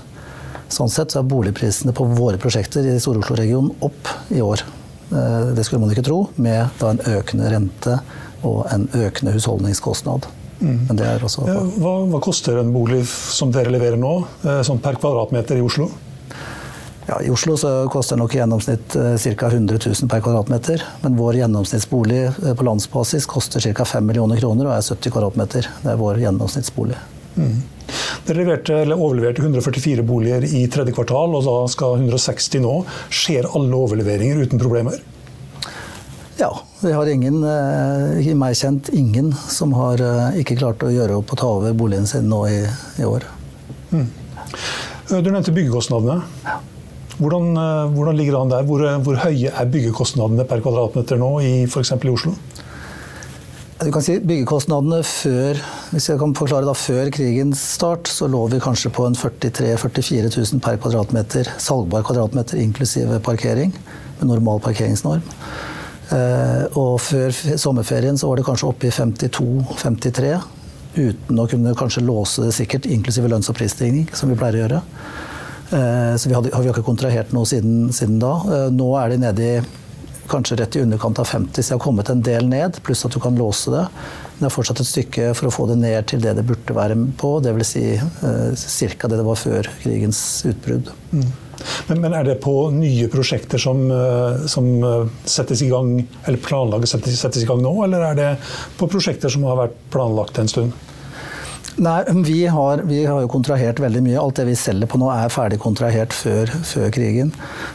Sånn 0.71 0.89
sett 0.91 1.11
så 1.11 1.19
er 1.19 1.29
boligprisene 1.35 1.93
på 1.95 2.07
våre 2.15 2.39
prosjekter 2.41 2.87
i 2.87 2.95
Stor-Oslo-regionen 3.03 3.75
opp 3.83 4.13
i 4.31 4.39
år. 4.45 4.63
Uh, 5.11 5.51
det 5.57 5.67
skulle 5.67 5.83
man 5.83 5.91
ikke 5.91 6.07
tro, 6.07 6.21
med 6.39 6.87
en 6.87 7.03
økende 7.17 7.51
rente 7.51 7.99
og 8.47 8.63
en 8.71 8.87
økende 8.95 9.35
husholdningskostnad. 9.35 10.31
Mm. 10.59 10.81
Men 10.87 10.99
det 10.99 11.07
er 11.09 11.23
også 11.25 11.43
hva, 11.45 11.93
hva, 12.07 12.19
koster 12.23 12.61
en 12.61 12.71
bolig 12.73 13.01
som 13.09 13.51
dere 13.53 13.73
leverer 13.73 13.99
nå, 13.99 14.15
eh, 14.45 14.61
sånn 14.65 14.81
per 14.83 14.99
kvadratmeter 15.01 15.59
i 15.59 15.63
Oslo? 15.65 15.89
Ja, 17.05 17.19
I 17.21 17.29
Oslo 17.29 17.53
så 17.57 17.71
koster 17.93 18.15
det 18.15 18.23
nok 18.23 18.33
i 18.33 18.39
gjennomsnitt 18.39 18.95
ca. 18.95 19.49
100 19.51 19.77
000 19.77 20.09
per 20.09 20.23
kvadratmeter. 20.25 20.81
Men 21.03 21.19
vår 21.19 21.37
gjennomsnittsbolig 21.43 22.21
eh, 22.25 22.53
på 22.57 22.65
landsbasis 22.65 23.27
koster 23.29 23.61
ca. 23.61 23.85
5 23.85 24.07
millioner 24.09 24.41
kroner 24.41 24.71
og 24.71 24.77
er 24.77 24.87
70 24.87 25.13
kvadratmeter. 25.13 25.69
Det 25.83 25.91
er 25.93 26.01
vår 26.01 26.23
gjennomsnittsbolig. 26.23 26.97
Mm. 27.35 27.59
Dere 28.25 28.39
leverte, 28.39 28.77
overleverte 28.95 29.43
144 29.43 30.05
boliger 30.07 30.47
i 30.47 30.63
tredje 30.71 30.95
kvartal, 30.95 31.35
og 31.37 31.45
da 31.45 31.57
skal 31.69 31.99
160 31.99 32.63
nå. 32.63 32.79
Skjer 33.13 33.51
alle 33.51 33.83
overleveringer 33.85 34.41
uten 34.41 34.61
problemer? 34.61 34.97
Ja, 36.37 36.51
vi 36.81 36.91
har 36.91 37.07
ingen, 37.07 37.39
i 37.43 38.27
eh, 38.27 38.35
meg 38.35 38.57
kjent 38.59 38.89
ingen, 38.91 39.31
som 39.47 39.71
har 39.77 40.01
eh, 40.03 40.41
ikke 40.41 40.57
klart 40.59 40.83
å 40.83 40.91
gjøre 40.91 41.21
opp 41.21 41.31
og 41.31 41.39
ta 41.39 41.51
over 41.61 41.75
boligen 41.77 42.07
sin 42.09 42.27
nå 42.27 42.41
i, 42.51 42.57
i 42.99 43.07
år. 43.07 43.23
Mm. 43.93 44.09
Du 45.07 45.29
nevnte 45.29 45.53
byggekostnadene. 45.55 46.19
Ja. 46.43 46.57
Hvordan, 47.15 47.53
hvordan, 47.95 48.17
ligger 48.19 48.35
det 48.35 48.39
an 48.41 48.51
der? 48.51 48.65
Hvor, 48.67 48.81
hvor, 49.05 49.21
høye 49.21 49.53
er 49.53 49.69
byggekostnadene 49.71 50.43
per 50.49 50.59
kvadratmeter 50.65 51.21
nå 51.21 51.29
i 51.39 51.51
f.eks. 51.69 51.93
i 51.95 52.11
Oslo? 52.11 52.33
Du 53.79 53.87
kan 53.91 54.03
si 54.03 54.17
Byggekostnadene 54.23 55.01
før 55.03 55.59
hvis 55.91 56.09
jeg 56.09 56.19
kan 56.19 56.35
forklare 56.35 56.67
da, 56.67 56.73
før 56.75 57.11
krigens 57.15 57.61
start, 57.75 58.07
så 58.11 58.27
lå 58.31 58.45
vi 58.51 58.59
kanskje 58.63 58.91
på 58.95 59.03
en 59.07 59.15
43 59.15 59.73
000-44 59.75 60.31
000 60.31 60.63
per 60.63 60.79
kvadratmeter, 60.83 61.51
salgbar 61.61 62.03
kvadratmeter 62.07 62.59
inklusive 62.63 63.19
parkering, 63.23 63.71
med 64.19 64.31
normal 64.31 64.63
parkeringsnorm. 64.63 65.23
Eh, 66.13 66.65
og 66.77 66.99
før 67.01 67.33
sommerferien 67.57 68.17
så 68.17 68.29
var 68.29 68.39
det 68.39 68.45
kanskje 68.47 68.69
oppe 68.69 68.89
i 68.89 68.93
52-53. 68.93 70.35
Uten 70.95 71.39
å 71.41 71.47
kunne 71.51 71.75
kanskje 71.77 72.05
låse 72.05 72.45
det 72.45 72.53
sikkert, 72.55 72.85
inklusive 72.87 73.31
lønns- 73.31 73.49
og 73.51 73.57
prisstigning, 73.57 74.05
som 74.15 74.29
vi 74.31 74.37
pleier 74.39 74.59
å 74.59 74.63
gjøre. 74.63 74.83
Eh, 75.71 76.13
så 76.21 76.29
vi, 76.29 76.35
har 76.35 76.69
ikke 76.69 76.85
kontrahert 76.85 77.33
noe 77.35 77.47
siden, 77.49 77.89
siden 77.95 78.19
da. 78.21 78.35
Eh, 78.45 78.69
nå 78.73 78.91
er 79.01 79.11
de 79.11 79.23
nede 79.25 79.49
i 79.49 79.55
kanskje 80.29 80.57
rett 80.57 80.75
i 80.75 80.81
underkant 80.81 81.19
av 81.21 81.27
50, 81.29 81.61
så 81.61 81.73
jeg 81.73 81.77
har 81.77 81.83
kommet 81.83 82.09
en 82.09 82.21
del 82.25 82.47
ned, 82.49 82.79
pluss 82.85 83.05
at 83.05 83.13
du 83.13 83.19
kan 83.21 83.37
låse 83.37 83.73
det. 83.73 83.83
Men 84.35 84.45
det 84.45 84.49
er 84.49 84.55
fortsatt 84.55 84.81
et 84.81 84.89
stykke 84.89 85.31
for 85.37 85.49
å 85.49 85.53
få 85.53 85.67
det 85.69 85.77
ned 85.81 86.07
til 86.09 86.23
det 86.23 86.33
det 86.37 86.45
burde 86.47 86.75
være 86.75 86.97
på, 87.19 87.37
dvs. 87.45 87.71
Si, 87.71 87.83
eh, 87.95 88.95
ca. 88.97 89.07
det 89.07 89.19
det 89.19 89.27
var 89.27 89.41
før 89.41 89.69
krigens 89.83 90.19
utbrudd. 90.49 90.91
Mm. 91.13 91.27
Men, 91.89 92.01
men, 92.01 92.15
er 92.17 92.27
det 92.27 92.39
på 92.43 92.55
nye 92.73 93.07
prosjekter 93.11 93.61
som, 93.61 93.85
eh, 93.91 94.45
som 94.51 94.71
eh, 94.83 95.13
settes 95.29 95.63
i 95.65 95.69
gang, 95.71 95.97
eller 96.25 96.41
planlaget 96.41 96.91
settes, 96.91 97.19
settes, 97.21 97.43
i 97.43 97.49
gang 97.49 97.63
nå, 97.63 97.73
eller 97.85 98.09
er 98.11 98.19
det 98.19 98.31
på 98.79 98.89
prosjekter 98.91 99.31
som 99.31 99.45
har 99.49 99.59
vært 99.65 99.79
planlagt 99.93 100.41
en 100.41 100.51
stund? 100.51 100.85
Nei, 101.75 102.01
vi 102.23 102.45
har, 102.47 102.83
vi 102.87 103.03
har, 103.05 103.21
jo 103.25 103.29
kontrahert 103.31 103.79
veldig 103.83 104.03
mye. 104.05 104.17
Alt 104.21 104.39
det 104.39 104.47
vi 104.49 104.57
selger 104.59 104.89
på 104.89 104.99
nå 105.01 105.09
er 105.11 105.31
ferdig 105.33 105.59
kontrahert 105.63 106.15
før, 106.15 106.51
før 106.63 106.91
krigen, 106.95 107.33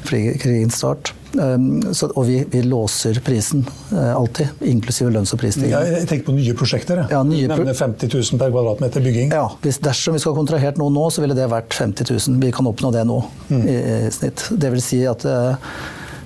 krigens 0.09 0.79
start. 0.81 1.13
Um, 1.39 1.79
så, 1.95 2.09
og 2.19 2.25
vi, 2.27 2.41
vi, 2.51 2.63
låser 2.67 3.21
prisen 3.23 3.63
uh, 3.93 4.17
alltid, 4.17 4.49
inklusive 4.67 5.13
lønns- 5.15 5.31
og 5.37 5.39
prisstigning. 5.39 5.71
Ja, 5.71 5.85
jeg 5.87 6.09
tenker 6.11 6.27
på 6.27 6.35
nye 6.35 6.57
prosjekter. 6.59 7.05
Ja, 7.13 7.21
nye 7.27 7.47
pro 7.47 7.61
Nevner 7.61 7.79
50 7.79 8.11
000 8.11 8.41
per 8.41 8.51
kvadratmeter 8.51 9.05
bygging. 9.05 9.31
Ja, 9.37 9.47
hvis, 9.63 9.79
Dersom 9.85 10.17
vi 10.17 10.25
skal 10.25 10.35
ha 10.35 10.41
kontrahert 10.41 10.81
noe 10.81 10.91
nå, 10.91 11.07
så 11.15 11.23
ville 11.23 11.37
det 11.39 11.47
vært 11.53 11.77
50 11.77 12.11
000. 12.11 12.43
Vi 12.43 12.51
kan 12.57 12.67
oppnå 12.67 12.91
det 12.97 13.07
nå 13.07 13.21
mm. 13.47 13.63
i, 13.63 13.79
i, 13.79 13.97
snitt. 14.17 14.49
Det 14.51 14.73
vil 14.75 14.83
si 14.83 15.05
at 15.07 15.27
uh, 15.29 15.55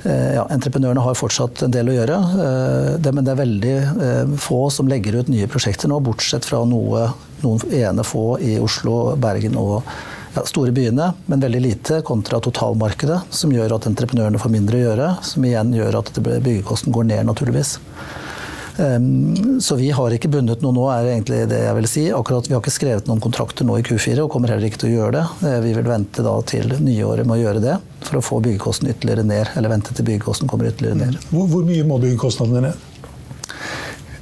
ja, 0.04 0.46
entreprenørene 0.54 1.04
har 1.04 1.20
fortsatt 1.20 1.66
en 1.66 1.74
del 1.74 1.92
å 1.92 1.98
gjøre. 1.98 2.18
Uh, 2.38 2.90
det, 2.96 3.12
men 3.12 3.28
det 3.28 3.34
er 3.34 3.42
veldig 3.44 3.76
få 4.40 4.64
som 4.72 4.88
legger 4.88 5.20
ut 5.20 5.32
nye 5.32 5.50
prosjekter 5.52 5.92
nå, 5.92 6.00
bortsett 6.06 6.48
fra 6.48 6.64
noe, 6.68 7.10
noen 7.44 7.62
ene 7.74 8.04
få 8.06 8.38
i 8.42 8.56
Oslo, 8.62 9.14
Bergen 9.20 9.58
og 9.60 9.80
ja, 10.34 10.42
store 10.48 10.74
byene, 10.74 11.12
men 11.26 11.40
veldig 11.40 11.62
lite 11.62 12.00
kontra 12.06 12.40
totalmarkedet, 12.42 13.20
som 13.30 13.52
gjør 13.54 13.76
at 13.76 13.88
entreprenørene 13.90 14.40
får 14.42 14.52
mindre 14.52 14.80
å 14.80 14.84
gjøre, 14.88 15.10
som 15.22 15.46
igjen 15.46 15.74
gjør 15.76 16.00
at 16.02 16.12
byggekosten 16.18 16.94
går 16.94 17.10
ned, 17.12 17.26
naturligvis. 17.30 17.78
Um, 18.76 19.60
så 19.60 19.76
vi 19.78 19.90
har 19.94 20.10
ikke 20.10 20.28
bundet 20.28 20.62
noe 20.64 20.74
nå, 20.74 20.88
er 20.90 21.12
egentlig 21.12 21.44
det 21.50 21.60
jeg 21.62 21.74
vil 21.76 21.86
si. 21.86 22.02
Akkurat 22.10 22.48
Vi 22.48 22.56
har 22.56 22.62
ikke 22.62 22.74
skrevet 22.74 23.06
noen 23.06 23.22
kontrakter 23.22 23.66
nå 23.66 23.76
i 23.78 23.84
Q4, 23.86 24.24
og 24.24 24.32
kommer 24.32 24.50
heller 24.50 24.66
ikke 24.66 24.80
til 24.82 24.90
å 24.90 24.96
gjøre 24.96 25.12
det. 25.14 25.24
Eh, 25.46 25.60
vi 25.62 25.74
vil 25.76 25.86
vente 25.86 26.24
da 26.26 26.34
til 26.48 26.74
nyåret 26.82 27.28
med 27.28 27.36
å 27.36 27.42
gjøre 27.44 27.62
det, 27.62 27.76
for 28.02 28.18
å 28.18 28.24
få 28.24 28.40
byggekosten 28.42 28.90
ytterligere 28.90 29.26
ned. 29.28 29.52
Eller 29.54 29.70
vente 29.70 29.94
til 29.94 30.08
byggekosten 30.08 30.50
kommer 30.50 30.72
ytterligere 30.72 31.04
ned. 31.04 31.22
Hvor, 31.30 31.46
hvor 31.52 31.68
mye 31.68 31.86
må 31.86 32.00
byggekostnadene 32.02 32.66
ned? 32.66 32.90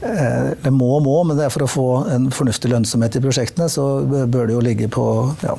Eh, 0.02 0.50
det 0.64 0.72
må 0.74 0.88
og 0.96 1.04
må, 1.04 1.14
men 1.28 1.38
det 1.38 1.46
er 1.46 1.54
for 1.54 1.66
å 1.66 1.70
få 1.70 1.86
en 2.10 2.26
fornuftig 2.34 2.72
lønnsomhet 2.72 3.18
i 3.18 3.22
prosjektene, 3.22 3.68
så 3.70 3.86
bør 4.02 4.48
det 4.50 4.56
jo 4.56 4.62
ligge 4.64 4.88
på 4.90 5.04
ja, 5.44 5.54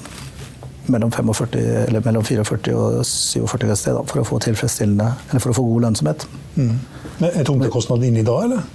mellom, 0.91 1.11
45, 1.15 1.55
eller 1.87 2.03
mellom 2.03 2.25
44 2.27 2.75
og 2.75 2.99
47 3.07 3.69
et 3.69 3.79
sted 3.79 3.95
da, 3.95 4.03
for 4.09 4.23
å 4.23 4.27
få 4.27 4.41
tilfredsstillende, 4.43 5.09
eller 5.29 5.43
for 5.43 5.53
å 5.53 5.57
få 5.57 5.65
god 5.69 5.87
lønnsomhet. 5.87 6.27
Mm. 6.57 6.73
Men 7.21 7.29
Er 7.29 7.47
tomtekostnaden 7.47 8.09
inni 8.09 8.25
da, 8.27 8.37
eller? 8.43 8.65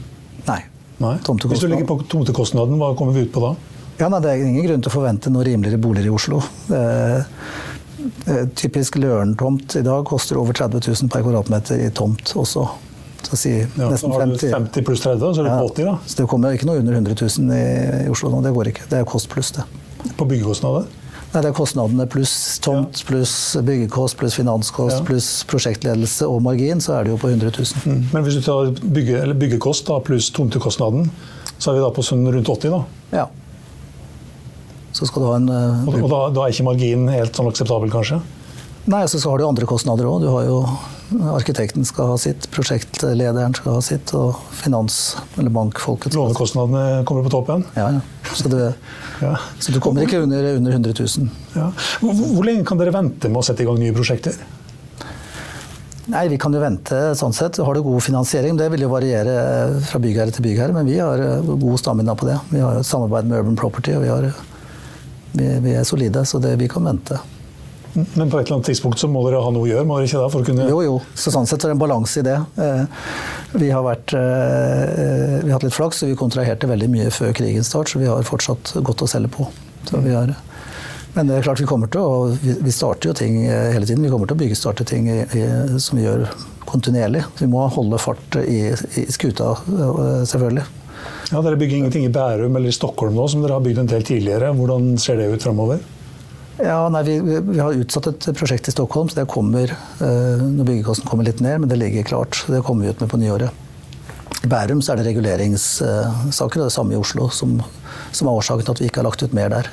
Nei. 0.48 0.60
nei. 1.04 1.16
Hvis 1.20 1.64
du 1.64 1.68
ligger 1.68 1.88
på 1.90 2.00
tomtekostnaden, 2.08 2.80
hva 2.80 2.94
kommer 2.96 3.16
vi 3.16 3.26
ut 3.28 3.34
på 3.34 3.44
da? 3.44 3.54
Ja, 3.98 4.08
nei, 4.08 4.22
Det 4.24 4.30
er 4.30 4.44
ingen 4.46 4.64
grunn 4.64 4.84
til 4.84 4.92
å 4.92 4.94
forvente 4.94 5.32
noe 5.34 5.44
rimeligere 5.44 5.80
boliger 5.82 6.08
i 6.08 6.14
Oslo. 6.14 6.40
Eh, 6.72 8.46
typisk 8.56 8.96
Løren-tomt 9.02 9.74
i 9.76 9.84
dag 9.84 10.04
koster 10.06 10.38
over 10.38 10.56
30 10.56 10.80
000 10.86 11.10
per 11.12 11.24
kvadratmeter 11.26 11.82
i 11.82 11.90
tomt 11.92 12.32
også. 12.38 12.68
Så 13.26 13.36
si 13.36 13.50
ja, 13.58 13.88
nesten 13.90 14.06
så 14.06 14.12
har 14.14 14.30
du 14.30 14.38
50 14.38 14.86
pluss 14.86 15.02
30, 15.02 15.20
så 15.20 15.42
er 15.42 15.48
det 15.48 15.52
ja, 15.52 15.64
80 15.66 15.88
da? 15.88 15.96
Så 16.06 16.20
det 16.20 16.28
kommer 16.30 16.54
ikke 16.54 16.68
noe 16.68 16.80
under 16.80 16.94
100 16.96 17.18
000 17.18 17.56
i, 17.56 17.64
i 18.06 18.12
Oslo 18.12 18.30
nå. 18.32 18.40
Det 18.46 18.54
går 18.54 18.70
ikke. 18.72 18.86
Det 18.92 19.00
er 19.00 19.08
kost 19.08 19.28
pluss, 19.32 19.50
det. 19.56 19.66
På 20.16 20.26
byggekostnader? 20.28 20.86
Nei, 21.28 21.42
Det 21.42 21.48
er 21.50 21.56
kostnadene 21.56 22.06
pluss 22.08 22.34
tomt, 22.64 23.02
pluss 23.04 23.32
byggekost, 23.60 24.16
pluss 24.16 24.38
finanskost, 24.38 25.02
pluss 25.04 25.28
prosjektledelse 25.50 26.24
og 26.24 26.40
margin, 26.46 26.80
så 26.80 26.94
er 26.96 27.04
det 27.04 27.12
jo 27.12 27.18
på 27.20 27.28
100 27.28 27.52
000. 27.52 27.82
Mm. 27.84 28.06
Men 28.14 28.24
hvis 28.24 28.38
du 28.38 28.46
tar 28.46 28.70
bygge, 28.80 29.26
byggekost 29.42 29.90
da, 29.90 29.98
pluss 30.04 30.30
tomtekostnaden, 30.32 31.10
så 31.58 31.72
er 31.72 31.76
vi 31.76 31.84
da 31.84 31.92
på 31.92 32.06
sånn 32.06 32.24
rundt 32.32 32.48
80, 32.48 32.72
da? 32.72 32.80
Ja. 33.18 33.26
Så 34.96 35.10
skal 35.10 35.22
du 35.22 35.28
ha 35.28 35.36
en 35.36 35.50
uh, 35.52 35.84
Og, 35.84 35.98
og 36.00 36.08
da, 36.08 36.20
da, 36.32 36.46
er 36.46 36.54
ikke 36.54 36.70
marginen 36.70 37.12
helt 37.12 37.36
sånn 37.36 37.50
akseptabel, 37.50 37.92
kanskje? 37.92 38.22
Nei, 38.88 39.02
så 39.10 39.20
har 39.28 39.36
du 39.36 39.44
andre 39.44 39.68
kostnader 39.68 40.08
òg. 40.08 40.22
Du 40.24 40.30
har 40.32 40.48
jo 40.48 40.62
Arkitekten 41.08 41.86
skal 41.88 42.10
ha 42.10 42.16
sitt, 42.20 42.50
prosjektlederen 42.52 43.54
skal 43.56 43.78
ha 43.78 43.84
sitt, 43.84 44.10
og 44.12 44.36
finans- 44.52 45.16
eller 45.38 45.52
bankfolket 45.54 46.12
Lånekostnadene 46.12 47.04
kommer 47.08 47.24
på 47.24 47.32
toppen? 47.32 47.64
Ja, 47.78 47.86
ja. 47.96 48.00
Så, 48.28 48.50
det, 48.52 48.74
ja. 49.22 49.32
så 49.58 49.72
du 49.72 49.80
kommer 49.80 50.04
ikke 50.04 50.20
under, 50.20 50.44
under 50.58 50.76
100 50.76 50.92
000. 50.98 51.30
Ja. 51.54 51.70
Hvor, 52.02 52.12
hvor, 52.12 52.44
lenge 52.44 52.66
kan 52.68 52.80
dere 52.80 52.92
vente 52.92 53.30
med 53.32 53.40
å 53.40 53.46
sette 53.46 53.64
i 53.64 53.68
gang 53.68 53.80
nye 53.80 53.96
prosjekter? 53.96 54.36
Nei, 56.12 56.26
Vi 56.28 56.38
kan 56.40 56.52
jo 56.52 56.60
vente 56.60 57.00
sånn 57.16 57.34
sett. 57.36 57.56
Har 57.60 57.76
du 57.76 57.82
god 57.84 58.04
finansiering? 58.04 58.56
Det 58.60 58.68
vil 58.72 58.84
jo 58.84 58.92
variere 58.92 59.80
fra 59.88 60.00
byggherre 60.00 60.32
til 60.32 60.44
byggherre, 60.44 60.76
men 60.76 60.88
vi 60.88 61.00
har 61.00 61.24
eh, 61.24 61.50
god 61.64 61.80
stamina 61.80 62.16
på 62.16 62.28
det. 62.28 62.36
Vi 62.52 62.60
har 62.64 62.84
samarbeid 62.84 63.32
med 63.32 63.40
Urban 63.40 63.56
Property, 63.60 63.96
og 63.96 64.04
vi, 64.04 64.12
har, 64.12 64.28
vi, 65.32 65.50
vi 65.64 65.76
er 65.76 65.88
solide, 65.88 66.28
så 66.28 66.40
det, 66.40 66.56
vi 66.60 66.68
kan 66.68 66.84
vente. 66.88 67.20
Men 68.14 68.30
på 68.30 68.38
et 68.38 68.46
eller 68.46 68.58
annet 68.58 68.68
tidspunkt 68.70 69.00
så 69.00 69.08
må 69.10 69.22
dere 69.26 69.40
ha 69.42 69.52
noe 69.54 69.66
å 69.66 69.68
gjøre? 69.70 69.86
må 69.88 69.98
dere 69.98 70.08
ikke 70.08 70.22
da, 70.22 70.30
for 70.32 70.44
å 70.44 70.48
kunne... 70.48 70.66
Jo, 70.70 70.80
jo. 70.84 70.96
Så 71.18 71.32
sånn 71.34 71.48
sett 71.48 71.64
er 71.64 71.72
det 71.72 71.76
en 71.76 71.80
balanse 71.82 72.20
i 72.20 72.26
det. 72.26 72.36
Eh, 72.60 73.06
vi 73.58 73.70
har, 73.74 73.84
vært, 73.86 74.14
eh, 74.18 75.38
vi 75.42 75.48
har 75.48 75.56
hatt 75.56 75.66
litt 75.66 75.76
flaks, 75.76 76.02
og 76.04 76.12
vi 76.12 76.18
kontraherte 76.18 76.70
veldig 76.70 76.90
mye 76.92 77.08
før 77.14 77.32
krigens 77.36 77.70
start, 77.72 77.90
så 77.92 78.02
vi 78.02 78.10
har 78.10 78.26
fortsatt 78.28 78.76
godt 78.86 79.06
å 79.06 79.10
selge 79.10 79.32
på. 79.38 79.48
Har, 79.88 80.34
men 81.14 81.30
det 81.30 81.38
er 81.38 81.46
klart 81.46 81.62
vi 81.62 81.66
kommer 81.70 81.88
til 81.88 82.02
å 82.04 82.26
Vi 82.36 82.72
starter 82.74 83.08
jo 83.08 83.14
ting 83.16 83.38
eh, 83.46 83.70
hele 83.72 83.86
tiden. 83.88 84.04
Vi 84.04 84.10
kommer 84.12 84.28
til 84.28 84.36
å 84.36 84.42
byggestarte 84.42 84.84
ting 84.88 85.08
i, 85.08 85.22
i, 85.24 85.44
som 85.80 85.98
vi 85.98 86.04
gjør 86.04 86.26
kontinuerlig. 86.68 87.24
Vi 87.40 87.48
må 87.48 87.64
holde 87.72 88.00
fart 88.02 88.36
i, 88.42 88.68
i 89.00 89.06
skuta, 89.08 89.54
selvfølgelig. 90.28 90.66
Ja, 91.28 91.40
Dere 91.44 91.58
bygger 91.60 91.78
ingenting 91.78 92.04
i 92.04 92.12
Bærum 92.12 92.56
eller 92.56 92.68
i 92.68 92.76
Stockholm 92.76 93.16
nå, 93.16 93.24
som 93.28 93.40
dere 93.40 93.56
har 93.56 93.64
bygd 93.64 93.82
en 93.82 93.88
del 93.90 94.04
tidligere. 94.04 94.52
Hvordan 94.56 94.94
ser 95.00 95.20
det 95.20 95.30
ut 95.32 95.44
framover? 95.44 95.80
Ja, 96.58 96.88
nei, 96.90 97.04
vi, 97.06 97.18
vi, 97.22 97.58
har 97.62 97.76
utsatt 97.78 98.08
et 98.10 98.28
prosjekt 98.34 98.68
i 98.68 98.74
Stockholm, 98.74 99.08
så 99.08 99.20
det 99.20 99.28
kommer 99.30 99.70
uh, 99.70 100.42
når 100.42 100.66
byggekosten 100.66 101.06
kommer 101.06 101.28
litt 101.28 101.42
ned. 101.44 101.62
Men 101.62 101.70
det 101.70 101.78
ligger 101.78 102.06
klart. 102.08 102.42
Det 102.50 102.64
kommer 102.66 102.84
vi 102.84 102.90
ut 102.94 103.02
med 103.04 103.10
på 103.12 103.20
nyåret. 103.20 103.64
I 104.42 104.50
Bærum 104.50 104.82
så 104.82 104.92
er 104.92 105.00
det 105.00 105.08
reguleringssaker, 105.08 106.60
og 106.60 106.62
det 106.62 106.68
det 106.68 106.74
samme 106.74 106.94
i 106.94 106.98
Oslo, 107.00 107.28
som, 107.34 107.56
som 108.14 108.28
er 108.28 108.38
årsaken 108.38 108.66
til 108.66 108.74
at 108.74 108.82
vi 108.82 108.90
ikke 108.90 109.02
har 109.02 109.08
lagt 109.08 109.22
ut 109.22 109.34
mer 109.34 109.50
der. 109.50 109.70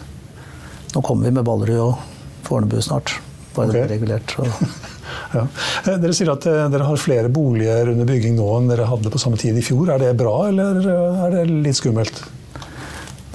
nå 0.95 1.01
kommer 1.03 1.27
vi 1.27 1.35
med 1.35 1.45
Ballerud 1.45 1.81
og 1.83 2.45
Fornebu 2.47 2.79
snart. 2.81 3.17
Bare 3.55 3.67
det 3.71 3.81
Ok. 3.81 3.87
blir 3.87 3.95
regulert. 3.97 4.37
Ja. 5.35 5.43
Eh, 5.85 5.97
Dere 6.01 6.13
sier 6.15 6.31
at 6.31 6.45
eh, 6.49 6.65
dere 6.71 6.87
har 6.87 6.99
flere 6.99 7.29
boliger 7.29 7.91
under 7.91 8.07
bygging 8.09 8.35
nå 8.37 8.45
enn 8.57 8.69
dere 8.71 8.87
hadde 8.89 9.11
på 9.11 9.19
samme 9.21 9.37
tid 9.39 9.57
i 9.57 9.63
fjor. 9.63 9.91
Er 9.93 10.01
det 10.01 10.15
bra, 10.17 10.33
eller 10.49 10.79
eh, 10.81 11.19
er 11.27 11.35
det 11.35 11.43
litt 11.65 11.77
skummelt? 11.77 12.23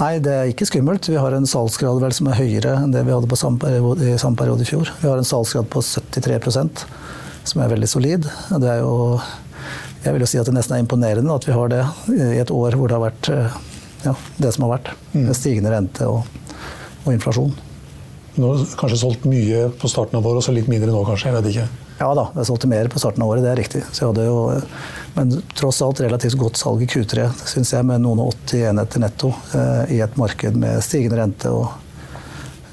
Nei, 0.01 0.15
det 0.25 0.33
er 0.33 0.49
ikke 0.49 0.65
skummelt. 0.65 1.11
Vi 1.13 1.19
har 1.21 1.35
en 1.37 1.49
salgsgrad 1.49 1.99
vel 2.01 2.15
som 2.17 2.31
er 2.31 2.39
høyere 2.39 2.79
enn 2.81 2.93
det 2.95 3.03
vi 3.05 3.13
hadde 3.13 3.29
på 3.29 3.37
samme 3.37 3.61
periode, 3.61 4.07
i 4.09 4.17
samme 4.21 4.39
periode 4.41 4.65
i 4.65 4.69
fjor. 4.69 4.89
Vi 5.03 5.09
har 5.11 5.21
en 5.21 5.29
salgsgrad 5.29 5.69
på 5.69 5.83
73% 5.85 6.85
som 7.51 7.61
er 7.61 7.73
veldig 7.73 7.89
solid. 7.91 8.29
Det 8.55 8.71
er 8.71 8.81
jo 8.81 9.21
jeg 10.01 10.15
vil 10.15 10.25
jo 10.25 10.29
si 10.31 10.39
at 10.41 10.49
det 10.49 10.55
nesten 10.57 10.79
er 10.79 10.81
imponerende 10.81 11.35
at 11.35 11.45
vi 11.45 11.53
har 11.53 11.69
det 11.69 11.83
i 12.17 12.39
et 12.41 12.53
år 12.55 12.77
hvor 12.79 12.89
det 12.89 12.97
har 12.97 13.05
vært 13.05 13.29
eh, 13.35 13.59
ja, 14.07 14.15
det 14.41 14.55
som 14.57 14.65
har 14.65 14.79
vært. 14.79 14.95
Med 15.13 15.37
stigende 15.37 15.75
rente 15.75 16.09
og, 16.09 16.25
og 17.05 17.13
inflasjon. 17.13 17.53
Nå 18.41 18.55
har 18.55 18.75
kanskje 18.81 19.03
solgt 19.03 19.29
mye 19.29 19.67
på 19.77 19.91
starten 19.93 20.17
av 20.17 20.25
året, 20.25 20.41
og 20.41 20.47
så 20.47 20.57
litt 20.57 20.71
mindre 20.73 20.95
nå, 20.95 21.05
kanskje? 21.05 21.29
Jeg 21.29 21.37
vet 21.37 21.51
ikke. 21.53 21.69
Ja 22.01 22.15
da, 22.17 22.31
jeg 22.33 22.49
solgte 22.49 22.69
mer 22.71 22.89
på 22.89 23.01
starten 23.01 23.21
av 23.21 23.29
året, 23.29 23.45
det 23.45 23.51
er 23.53 23.59
riktig. 23.61 23.83
Jo, 24.01 24.45
men 25.19 25.35
tross 25.53 25.83
alt 25.85 26.01
relativt 26.01 26.39
godt 26.41 26.57
salg 26.57 26.81
i 26.81 26.89
Q3, 26.89 27.27
syns 27.51 27.75
jeg, 27.75 27.85
med 27.85 28.01
noen 28.01 28.23
og 28.25 28.33
80 28.49 28.71
enheter 28.71 29.03
netto 29.03 29.35
eh, 29.59 29.97
i 29.99 30.01
et 30.01 30.17
marked 30.17 30.57
med 30.63 30.81
stigende 30.87 31.19
rente 31.21 31.53
og 31.53 31.67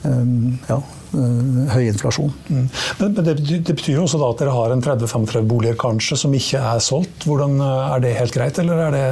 eh, 0.08 0.22
ja, 0.70 0.78
eh, 0.80 1.60
høy 1.74 1.84
inflasjon. 1.90 2.32
Mm. 2.48 2.70
Men, 3.02 3.12
men 3.18 3.28
det, 3.28 3.36
det 3.44 3.76
betyr 3.76 3.98
jo 3.98 4.06
også 4.06 4.22
da 4.24 4.32
at 4.32 4.46
dere 4.46 4.56
har 4.56 4.76
en 4.78 4.86
30-35 4.86 5.52
boliger 5.52 5.80
kanskje 5.82 6.22
som 6.24 6.40
ikke 6.40 6.64
er 6.64 6.88
solgt. 6.88 7.28
Hvordan 7.28 7.60
eh, 7.60 7.94
Er 7.98 8.06
det 8.06 8.16
helt 8.22 8.40
greit, 8.40 8.64
eller 8.64 8.86
er 8.88 8.96
det 8.96 9.06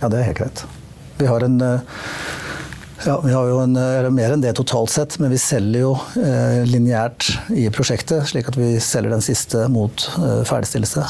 Ja, 0.00 0.08
det 0.08 0.18
er 0.18 0.30
helt 0.32 0.42
greit. 0.42 0.66
Vi 1.20 1.30
har 1.30 1.46
en 1.46 1.60
eh, 1.62 2.02
ja, 3.06 3.16
vi 3.24 3.32
har 3.32 3.48
jo 3.48 3.58
en, 3.62 3.76
mer 4.14 4.34
enn 4.34 4.42
det 4.42 4.52
totalt 4.58 4.92
sett, 4.92 5.16
men 5.22 5.32
vi 5.32 5.38
selger 5.40 5.84
jo 5.86 5.92
eh, 6.20 6.60
lineært 6.68 7.30
i 7.56 7.66
prosjektet, 7.72 8.28
slik 8.28 8.50
at 8.50 8.58
vi 8.60 8.74
selger 8.82 9.14
den 9.14 9.24
siste 9.24 9.66
mot 9.72 10.04
eh, 10.18 10.42
ferdigstillelse. 10.48 11.04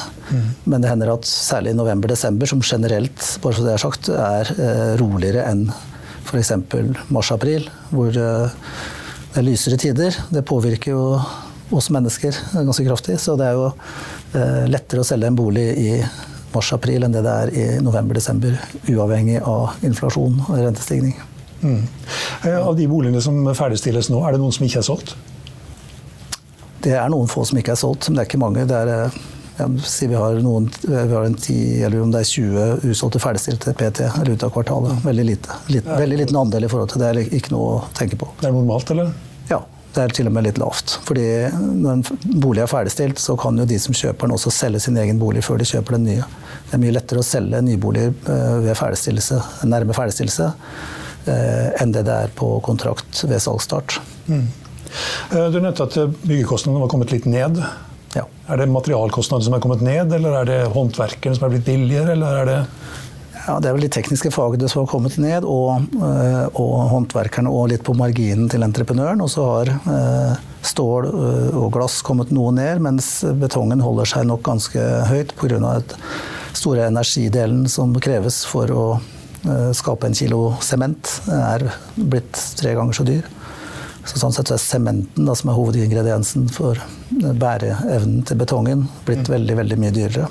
Men 0.70 0.84
det 0.84 0.92
hender 0.92 1.14
at 1.16 1.26
særlig 1.26 1.74
i 1.74 1.78
november-desember, 1.80 2.46
som 2.46 2.62
generelt 2.62 3.24
bare 3.42 3.58
så 3.58 3.66
det 3.66 3.74
er 3.74 3.82
sagt, 3.82 4.10
er 4.14 4.52
eh, 4.54 4.92
roligere 5.00 5.46
enn 5.50 5.66
f.eks. 6.30 6.52
mars-april, 7.10 7.66
hvor 7.90 8.14
eh, 8.14 8.66
det 9.30 9.42
er 9.42 9.46
lysere 9.46 9.78
tider. 9.80 10.16
Det 10.30 10.46
påvirker 10.46 10.94
jo 10.94 11.04
oss 11.74 11.90
mennesker 11.90 12.34
ganske 12.52 12.86
kraftig, 12.86 13.18
så 13.22 13.36
det 13.38 13.50
er 13.50 13.58
jo 13.58 13.70
eh, 13.70 14.66
lettere 14.70 15.02
å 15.02 15.06
selge 15.06 15.30
en 15.30 15.38
bolig 15.38 15.66
i 15.78 15.90
mars-april 16.54 17.06
enn 17.06 17.14
det 17.14 17.22
det 17.26 17.34
er 17.44 17.52
i 17.54 17.66
november-desember, 17.82 18.56
uavhengig 18.90 19.38
av 19.46 19.82
inflasjon 19.86 20.40
og 20.48 20.56
rentestigning. 20.58 21.14
Mm. 21.62 21.82
Eh, 22.44 22.56
Av 22.68 22.76
de 22.76 22.86
boligene 22.88 23.20
som 23.20 23.42
ferdigstilles 23.54 24.08
nå, 24.12 24.22
er 24.24 24.34
det 24.34 24.40
noen 24.42 24.54
som 24.54 24.64
ikke 24.66 24.80
er 24.80 24.86
solgt? 24.86 25.14
Det 26.80 26.94
er 26.96 27.10
noen 27.12 27.28
få 27.28 27.44
som 27.44 27.58
ikke 27.60 27.74
er 27.74 27.80
solgt, 27.80 28.08
men 28.08 28.16
det 28.16 28.22
er 28.24 28.30
ikke 28.30 28.40
mange. 28.40 28.64
Det 28.68 28.76
er, 28.76 28.92
eh, 29.60 29.74
sier 29.84 30.08
vi 30.12 30.16
har, 30.16 30.38
noen, 30.40 30.70
vi 30.86 30.94
har 30.96 31.26
en 31.26 31.34
10, 31.36 31.82
eller 31.84 32.04
om 32.04 32.14
det 32.14 32.22
er 32.22 32.30
20 32.30 32.86
usolgte 32.88 33.20
ferdigstilte 33.20 33.74
PT 33.76 34.06
eller 34.08 34.32
ut 34.32 34.46
av 34.46 34.54
kvartalet. 34.54 35.02
Veldig 35.04 35.26
lite. 35.28 35.58
Litt, 35.68 35.90
veldig 35.90 36.22
liten 36.22 36.40
andel 36.40 36.64
i 36.64 36.70
forhold 36.72 36.94
til 36.94 37.04
det. 37.04 37.10
er 37.10 37.36
ikke 37.40 37.52
noe 37.52 37.74
å 37.74 37.82
tenke 37.96 38.16
på. 38.20 38.30
Det 38.40 38.48
er 38.48 38.56
normalt, 38.56 38.94
eller? 38.94 39.12
Ja, 39.50 39.60
det 39.94 40.02
er 40.02 40.14
til 40.14 40.30
og 40.30 40.34
med 40.36 40.46
litt 40.46 40.60
lavt. 40.62 40.96
Fordi 41.04 41.26
når 41.52 41.92
en 41.92 42.04
bolig 42.40 42.64
er 42.64 42.70
ferdigstilt, 42.70 43.20
så 43.20 43.36
kan 43.40 43.58
jo 43.60 43.68
de 43.68 43.78
som 43.82 43.96
kjøper 43.96 44.28
den 44.28 44.38
også 44.38 44.52
selge 44.54 44.80
sin 44.86 44.96
egen 45.02 45.20
bolig 45.20 45.44
før 45.44 45.60
de 45.60 45.68
kjøper 45.68 45.98
den 45.98 46.08
nye. 46.08 46.30
Det 46.70 46.78
er 46.78 46.82
mye 46.86 46.94
lettere 46.94 47.20
å 47.20 47.26
selge 47.26 47.60
nyboliger 47.66 48.14
eh, 48.14 48.56
ved 48.64 48.78
ferdigstillelse, 48.78 49.42
nærme 49.68 49.96
ferdigstillelse 49.96 50.48
eh, 50.48 50.96
enn 51.28 51.92
det 51.92 52.06
det 52.06 52.16
er 52.26 52.32
på 52.36 52.54
kontrakt 52.64 53.24
ved 53.28 53.42
salgsstart. 53.44 53.98
Mm. 54.30 54.48
Du 55.30 55.60
nevnte 55.60 55.86
at 55.86 55.96
eh, 56.00 56.10
byggekostnadene 56.22 56.82
var 56.82 56.90
kommet 56.90 57.12
litt 57.14 57.28
ned. 57.30 57.60
Ja. 58.16 58.24
Er 58.50 58.58
det 58.58 58.70
materialkostnadene 58.72 59.46
som 59.46 59.54
er 59.56 59.62
kommet 59.62 59.84
ned, 59.86 60.12
eller 60.16 60.40
er 60.40 60.48
det 60.48 60.58
håndverkerne 60.74 61.38
som 61.38 61.46
er 61.46 61.54
blitt 61.54 61.68
billigere, 61.68 62.16
eller 62.16 62.42
er 62.42 62.50
det 62.50 62.60
Ja, 63.40 63.54
Det 63.58 63.70
er 63.70 63.72
vel 63.72 63.86
de 63.86 63.88
tekniske 63.88 64.30
fagene 64.30 64.68
som 64.68 64.82
har 64.82 64.90
kommet 64.90 65.14
ned, 65.18 65.46
og, 65.48 65.86
eh, 65.96 66.46
og 66.60 66.74
håndverkerne, 66.90 67.48
og 67.48 67.70
litt 67.70 67.82
på 67.82 67.94
marginen 67.96 68.50
til 68.50 68.62
entreprenøren. 68.62 69.22
Og 69.24 69.30
så 69.32 69.46
har 69.46 69.70
eh, 69.70 70.34
stål 70.62 71.08
eh, 71.08 71.56
og 71.56 71.70
glass 71.72 72.02
kommet 72.02 72.34
noe 72.36 72.52
ned, 72.52 72.82
mens 72.84 73.24
betongen 73.40 73.80
holder 73.80 74.12
seg 74.12 74.28
nok 74.28 74.44
ganske 74.44 74.84
høyt 75.08 75.32
pga. 75.40 75.56
den 75.56 75.96
store 76.52 76.90
energidelen 76.90 77.66
som 77.66 77.94
kreves 77.94 78.44
for 78.44 78.70
å 78.70 78.84
eh, 78.98 79.19
skape 79.74 80.06
en 80.06 80.14
kilo 80.14 80.54
sement, 80.60 81.08
er 81.32 81.64
blitt 81.96 82.36
tre 82.58 82.74
ganger 82.76 82.96
så 82.98 83.06
dyr. 83.08 83.24
Så 84.04 84.18
sånn 84.20 84.32
sett 84.34 84.48
så 84.50 84.56
er 84.56 84.62
sementen, 84.62 85.26
da, 85.28 85.34
som 85.36 85.50
er 85.52 85.56
hovedingrediensen 85.58 86.48
for 86.52 86.78
bæreevnen 87.10 88.22
til 88.26 88.38
betongen, 88.40 88.86
blitt 89.06 89.28
veldig, 89.30 89.56
veldig 89.60 89.78
mye 89.80 89.94
dyrere. 89.96 90.28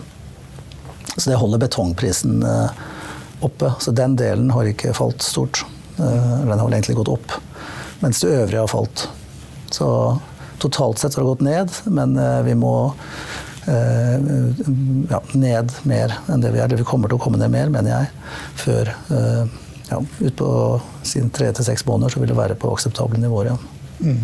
Så 1.16 1.30
det 1.30 1.40
holder 1.42 1.62
betongprisen 1.62 2.44
eh, 2.46 2.82
oppe. 3.46 3.74
Så 3.80 3.92
den 3.96 4.16
delen 4.20 4.52
har 4.56 4.70
ikke 4.70 4.94
falt 4.98 5.24
stort. 5.26 5.64
Eh, 5.98 6.40
Den 6.46 6.58
har 6.58 6.66
vel 6.66 6.78
egentlig 6.80 6.98
gått 7.02 7.14
opp, 7.14 7.38
mens 8.00 8.22
det 8.22 8.34
øvrige 8.34 8.66
har 8.66 8.72
falt. 8.72 9.08
Så 9.72 9.90
totalt 10.60 11.00
sett 11.00 11.16
har 11.16 11.24
det 11.24 11.30
gått 11.34 11.46
ned, 11.46 11.74
men 11.86 12.18
eh, 12.18 12.42
vi 12.48 12.56
må 12.60 12.74
eh, 12.88 12.94
ja, 13.70 15.20
ned 15.34 15.74
mer 15.90 16.14
enn 16.28 16.44
det 16.44 16.54
vi 16.54 16.62
er. 16.62 16.68
Eller 16.68 16.82
vi 16.82 16.88
kommer 16.88 17.12
til 17.12 17.20
å 17.20 17.24
komme 17.24 17.40
ned 17.42 17.52
mer, 17.54 17.72
mener 17.74 17.92
jeg, 17.94 18.12
før 18.60 18.94
eh, 19.16 19.58
ja, 19.90 20.00
utpå 20.30 20.50
tre 21.36 21.52
til 21.54 21.68
seks 21.68 21.86
måneder 21.88 22.14
så 22.14 22.22
vil 22.22 22.32
det 22.32 22.38
være 22.38 22.58
på 22.60 22.72
akseptable 22.74 23.22
nivåer 23.22 23.52
igjen. 23.52 23.64
Mm. 24.00 24.20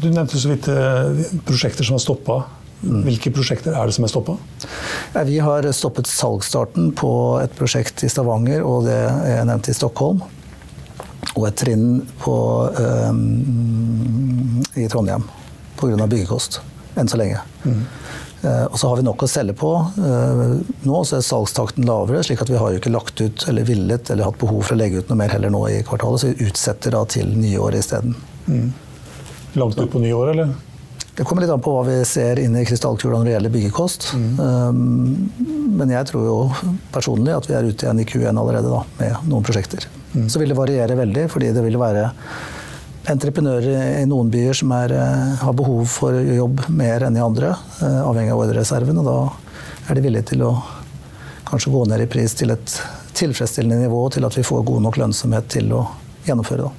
Du 0.00 0.08
nevnte 0.08 0.40
så 0.40 0.52
vidt 0.52 0.68
eh, 0.72 1.26
prosjekter 1.46 1.86
som 1.86 1.98
har 1.98 2.04
stoppa. 2.04 2.44
Hvilke 2.86 3.32
prosjekter 3.32 3.74
er 3.74 3.88
det 3.88 3.96
som 3.96 4.04
er 4.04 4.12
stoppa? 4.12 4.36
Ja, 5.14 5.22
Vi 5.24 5.38
har 5.42 5.66
stoppet 5.72 6.08
salgsstarten 6.10 6.92
på 6.96 7.10
et 7.40 7.54
prosjekt 7.56 8.04
i 8.04 8.10
Stavanger 8.12 8.64
og 8.66 8.84
det 8.86 8.98
jeg 9.00 9.46
nevnte 9.48 9.72
i 9.72 9.76
Stockholm. 9.76 10.20
Og 11.36 11.48
et 11.48 11.56
trinn 11.58 12.04
på, 12.20 12.36
um, 13.10 14.62
i 14.76 14.86
Trondheim 14.88 15.24
pga. 15.76 16.06
byggekost. 16.06 16.60
Enn 16.96 17.08
så 17.08 17.18
lenge. 17.20 17.40
Eh, 17.66 17.72
og 18.70 18.78
så 18.78 18.90
har 18.90 19.00
vi 19.00 19.06
nok 19.06 19.24
å 19.24 19.28
selge 19.30 19.56
på. 19.58 19.72
Eh, 19.96 20.42
nå 20.86 21.00
så 21.08 21.18
er 21.18 21.26
salgstakten 21.26 21.86
lavere, 21.88 22.22
slik 22.26 22.42
at 22.44 22.52
vi 22.52 22.60
har 22.60 22.72
jo 22.72 22.80
ikke 22.80 22.92
lagt 22.94 23.20
ut 23.20 23.46
eller 23.50 23.66
villet 23.68 24.10
eller 24.12 24.28
hatt 24.28 24.38
behov 24.40 24.62
for 24.62 24.76
å 24.76 24.80
legge 24.80 25.02
ut 25.02 25.10
noe 25.10 25.20
mer 25.22 25.34
heller 25.34 25.52
nå 25.52 25.64
i 25.72 25.82
kvartalet, 25.86 26.22
så 26.22 26.30
vi 26.32 26.48
utsetter 26.50 26.94
da 26.96 27.02
til 27.10 27.32
nyåret 27.36 27.82
isteden. 27.82 28.16
Langt 29.56 29.78
ut 29.80 29.90
på 29.92 30.02
nyåret, 30.02 30.36
eller? 30.36 30.54
Det 31.16 31.24
kommer 31.24 31.42
litt 31.42 31.52
an 31.52 31.62
på 31.64 31.72
hva 31.72 31.84
vi 31.86 31.96
ser 32.04 32.36
inn 32.42 32.56
i 32.60 32.64
krystallkula 32.68 33.16
når 33.16 33.28
det 33.28 33.32
gjelder 33.32 33.52
byggekost. 33.54 34.10
Um, 34.14 35.30
men 35.78 35.94
jeg 35.94 36.10
tror 36.10 36.26
jo 36.26 36.34
personlig 36.92 37.32
at 37.32 37.48
vi 37.48 37.56
er 37.56 37.64
ute 37.64 37.86
igjen 37.86 38.02
i 38.02 38.04
Q1 38.04 38.36
allerede 38.36 38.68
da, 38.68 38.82
med 38.98 39.30
noen 39.30 39.46
prosjekter. 39.46 39.88
Så 40.28 40.40
vil 40.40 40.52
det 40.52 40.58
variere 40.58 40.98
veldig, 40.98 41.24
fordi 41.32 41.54
det 41.56 41.64
vil 41.64 41.80
være 41.80 42.10
entreprenører 43.10 44.00
i 44.02 44.06
noen 44.08 44.30
byer 44.32 44.56
som 44.58 44.72
er, 44.74 44.92
eh, 44.92 45.34
har 45.42 45.52
behov 45.56 45.86
for 45.90 46.12
jobb 46.12 46.68
mer 46.68 47.06
enn 47.06 47.16
i 47.16 47.22
andre, 47.22 47.54
eh, 47.80 48.00
avhengig 48.02 48.32
av 48.32 48.42
ordrereserven. 48.42 48.98
Og 48.98 49.04
da 49.04 49.18
er 49.90 49.94
de 49.94 50.02
villige 50.02 50.26
til 50.32 50.42
å 50.42 50.62
kanskje 51.46 51.72
gå 51.72 51.86
ned 51.86 52.00
i 52.00 52.06
pris 52.10 52.34
til 52.34 52.50
et 52.50 52.80
tilfredsstillende 53.14 53.86
nivå, 53.86 54.10
til 54.12 54.24
at 54.26 54.34
vi 54.34 54.42
får 54.42 54.64
god 54.64 54.82
nok 54.82 54.98
lønnsomhet 55.00 55.48
til 55.48 55.70
å 55.72 55.86
gjennomføre. 56.26 56.66
Da. 56.66 56.72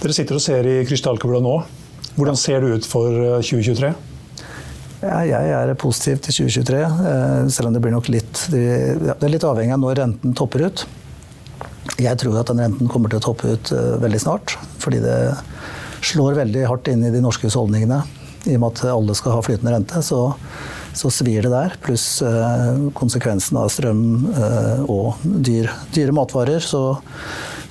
Dere 0.00 0.14
sitter 0.16 0.38
og 0.38 0.44
ser 0.44 0.68
i 0.68 0.84
krystallkula 0.86 1.42
nå. 1.42 1.56
Hvordan 2.16 2.36
ser 2.36 2.60
det 2.60 2.78
ut 2.78 2.88
for 2.88 3.10
eh, 3.10 3.42
2023? 3.42 3.94
Jeg 5.02 5.32
er 5.34 5.72
positiv 5.74 6.20
til 6.22 6.46
2023, 6.46 6.80
eh, 6.86 7.48
selv 7.50 7.68
om 7.68 7.74
det 7.74 7.80
blir 7.82 7.90
nok 7.90 8.06
litt 8.12 8.44
Det 8.52 9.16
er 9.16 9.32
litt 9.32 9.42
avhengig 9.42 9.74
av 9.74 9.80
når 9.82 9.96
renten 9.98 10.34
topper 10.38 10.68
ut. 10.68 10.84
Jeg 11.98 12.18
tror 12.20 12.38
at 12.38 12.52
den 12.52 12.62
renten 12.62 12.90
kommer 12.90 13.10
til 13.10 13.18
å 13.18 13.24
toppe 13.24 13.56
ut 13.56 13.72
eh, 13.74 13.96
veldig 14.02 14.20
snart, 14.22 14.54
fordi 14.82 15.02
det 15.04 15.16
slår 16.02 16.38
veldig 16.40 16.66
hardt 16.66 16.90
inn 16.90 17.04
i 17.06 17.12
de 17.14 17.22
norske 17.22 17.46
husholdningene. 17.48 18.02
I 18.42 18.56
og 18.56 18.62
med 18.64 18.68
at 18.72 18.84
alle 18.90 19.14
skal 19.14 19.36
ha 19.36 19.44
flytende 19.46 19.74
rente, 19.76 20.02
så, 20.02 20.32
så 20.98 21.10
svir 21.14 21.46
det 21.46 21.52
der. 21.52 21.76
Pluss 21.84 22.06
eh, 22.26 22.88
konsekvensen 22.98 23.60
av 23.60 23.70
strøm 23.70 24.02
eh, 24.32 24.82
og 24.90 25.22
dyr, 25.22 25.70
dyre 25.94 26.14
matvarer. 26.16 26.64
Så, 26.66 26.82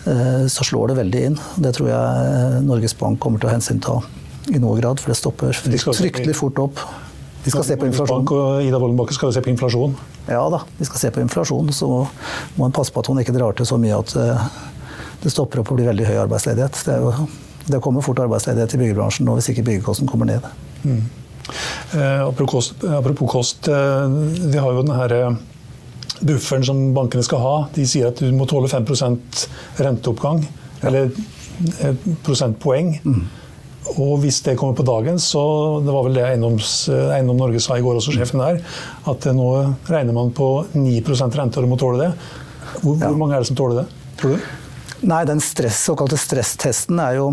eh, 0.08 0.48
så 0.48 0.68
slår 0.68 0.94
det 0.94 1.00
veldig 1.02 1.28
inn. 1.28 1.38
Det 1.60 1.76
tror 1.76 1.92
jeg 1.92 2.32
eh, 2.32 2.58
Norges 2.64 2.96
Bank 2.98 3.20
kommer 3.24 3.44
til 3.44 3.52
å 3.52 3.56
hensynta 3.58 4.00
i 4.50 4.60
noe 4.64 4.80
grad, 4.80 5.04
for 5.04 5.12
det 5.12 5.20
stopper 5.20 5.60
De 5.68 5.80
fryktelig 5.84 6.40
fort 6.40 6.64
opp. 6.64 6.86
Vi 7.44 7.52
skal 7.52 7.66
se 7.66 7.78
på 7.78 7.88
inflasjon. 7.90 8.22
Bank 8.22 8.32
og 8.36 8.66
Ida 8.66 8.78
Wollenbakke 8.82 9.16
skal 9.18 9.32
jo 9.32 9.36
se 9.36 9.42
på 9.42 9.50
inflasjon. 9.50 9.96
Ja 10.30 10.44
da, 10.54 10.62
vi 10.78 10.86
skal 10.86 11.02
se 11.02 11.12
på 11.14 11.24
inflasjon. 11.24 11.72
Så 11.74 11.88
må 12.58 12.68
en 12.68 12.76
passe 12.76 12.94
på 12.94 13.02
at 13.02 13.10
hun 13.10 13.22
ikke 13.22 13.34
drar 13.34 13.56
til 13.58 13.68
så 13.68 13.80
mye 13.82 13.98
at 13.98 14.14
eh, 14.20 14.44
det 15.22 15.32
stopper 15.34 15.62
opp 15.62 15.72
og 15.72 15.80
blir 15.80 15.90
veldig 15.92 16.08
høy 16.10 16.18
arbeidsledighet. 16.24 16.84
Det, 16.88 16.98
jo, 17.02 17.28
det 17.72 17.82
kommer 17.84 18.06
fort 18.06 18.22
arbeidsledighet 18.24 18.76
i 18.76 18.84
byggebransjen 18.86 19.28
nå 19.28 19.38
hvis 19.38 19.52
ikke 19.54 19.66
byggekosten 19.70 20.10
kommer 20.10 20.30
ned. 20.30 20.48
Eh, 21.94 22.22
apropos, 22.28 22.52
kost, 22.52 22.84
apropos 22.84 23.32
kost, 23.32 23.68
eh, 23.68 24.08
vi 24.52 24.58
har 24.58 24.72
jo 24.72 24.86
den 24.86 24.96
her 24.96 25.14
eh, 25.18 25.36
bufferen 26.22 26.66
som 26.66 26.80
bankene 26.96 27.26
skal 27.26 27.44
ha. 27.44 27.54
De 27.76 27.86
sier 27.88 28.10
at 28.12 28.22
du 28.22 28.32
må 28.36 28.48
tåle 28.50 28.72
5% 28.72 29.46
renteoppgang, 29.82 30.44
eller 30.82 31.14
prosentpoeng. 32.26 32.98
prosentpoeng. 32.98 33.30
Og 33.98 34.20
hvis 34.22 34.38
det 34.46 34.54
kommer 34.60 34.78
på 34.78 34.86
dagen, 34.86 35.18
så 35.20 35.42
det 35.84 35.92
var 35.92 36.06
vel 36.06 36.16
det 36.16 36.24
Eiendoms, 36.24 36.86
Eiendom 37.12 37.40
Norge 37.42 37.60
sa 37.60 37.76
i 37.76 37.84
går, 37.84 37.98
også 37.98 38.14
sjefen 38.14 38.40
der, 38.40 38.62
at 39.10 39.26
nå 39.36 39.48
regner 39.90 40.16
man 40.16 40.30
på 40.38 40.52
9 40.78 41.02
rente, 41.36 41.58
og 41.58 41.66
du 41.66 41.70
må 41.72 41.80
tåle 41.82 42.06
det. 42.06 42.12
Hvor, 42.80 42.96
ja. 42.96 43.10
hvor, 43.10 43.18
mange 43.18 43.36
er 43.36 43.44
det 43.44 43.50
som 43.50 43.58
tåler 43.58 43.82
det, 43.82 43.88
tror 44.22 44.38
du? 44.38 44.61
Nei, 45.02 45.26
Den 45.26 45.42
stress, 45.42 45.80
såkalte 45.86 46.18
stresstesten 46.20 47.00
er 47.02 47.18
jo, 47.18 47.32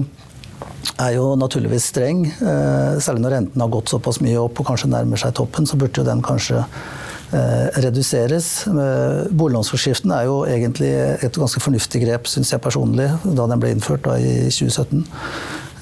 er 0.96 1.12
jo 1.18 1.34
naturligvis 1.36 1.90
streng. 1.90 2.24
Eh, 2.24 2.96
særlig 3.04 3.24
når 3.24 3.34
renten 3.36 3.64
har 3.64 3.72
gått 3.72 3.92
såpass 3.92 4.22
mye 4.24 4.38
opp 4.40 4.62
og 4.62 4.70
kanskje 4.70 4.88
nærmer 4.92 5.20
seg 5.20 5.36
toppen, 5.36 5.68
så 5.68 5.76
burde 5.76 6.00
jo 6.00 6.06
den 6.06 6.22
kanskje 6.24 6.62
eh, 6.62 7.68
reduseres. 7.84 8.48
Eh, 8.72 9.28
boliglånsforskriften 9.28 10.16
er 10.16 10.30
jo 10.30 10.40
egentlig 10.48 10.94
et 11.28 11.36
ganske 11.36 11.60
fornuftig 11.60 12.02
grep, 12.06 12.30
syns 12.32 12.54
jeg 12.54 12.64
personlig, 12.64 13.10
da 13.26 13.48
den 13.52 13.60
ble 13.60 13.74
innført 13.76 14.06
da, 14.08 14.16
i 14.16 14.48
2017. 14.48 15.04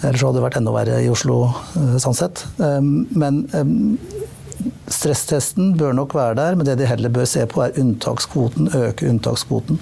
Ellers 0.03 0.27
hadde 0.27 0.41
det 0.41 0.47
vært 0.49 0.59
enda 0.59 0.75
verre 0.75 1.01
i 1.01 1.09
Oslo, 1.09 1.39
sånn 2.03 2.15
sett. 2.19 2.43
Men 2.61 3.39
stresstesten 4.93 5.73
bør 5.81 5.95
nok 5.97 6.15
være 6.19 6.37
der, 6.37 6.59
men 6.59 6.69
det 6.69 6.77
de 6.83 6.91
heller 6.91 7.15
bør 7.15 7.25
se 7.31 7.47
på, 7.49 7.63
er 7.65 7.79
unntakskvoten. 7.81 8.69
Øke 8.77 9.09
unntakskvoten. 9.09 9.81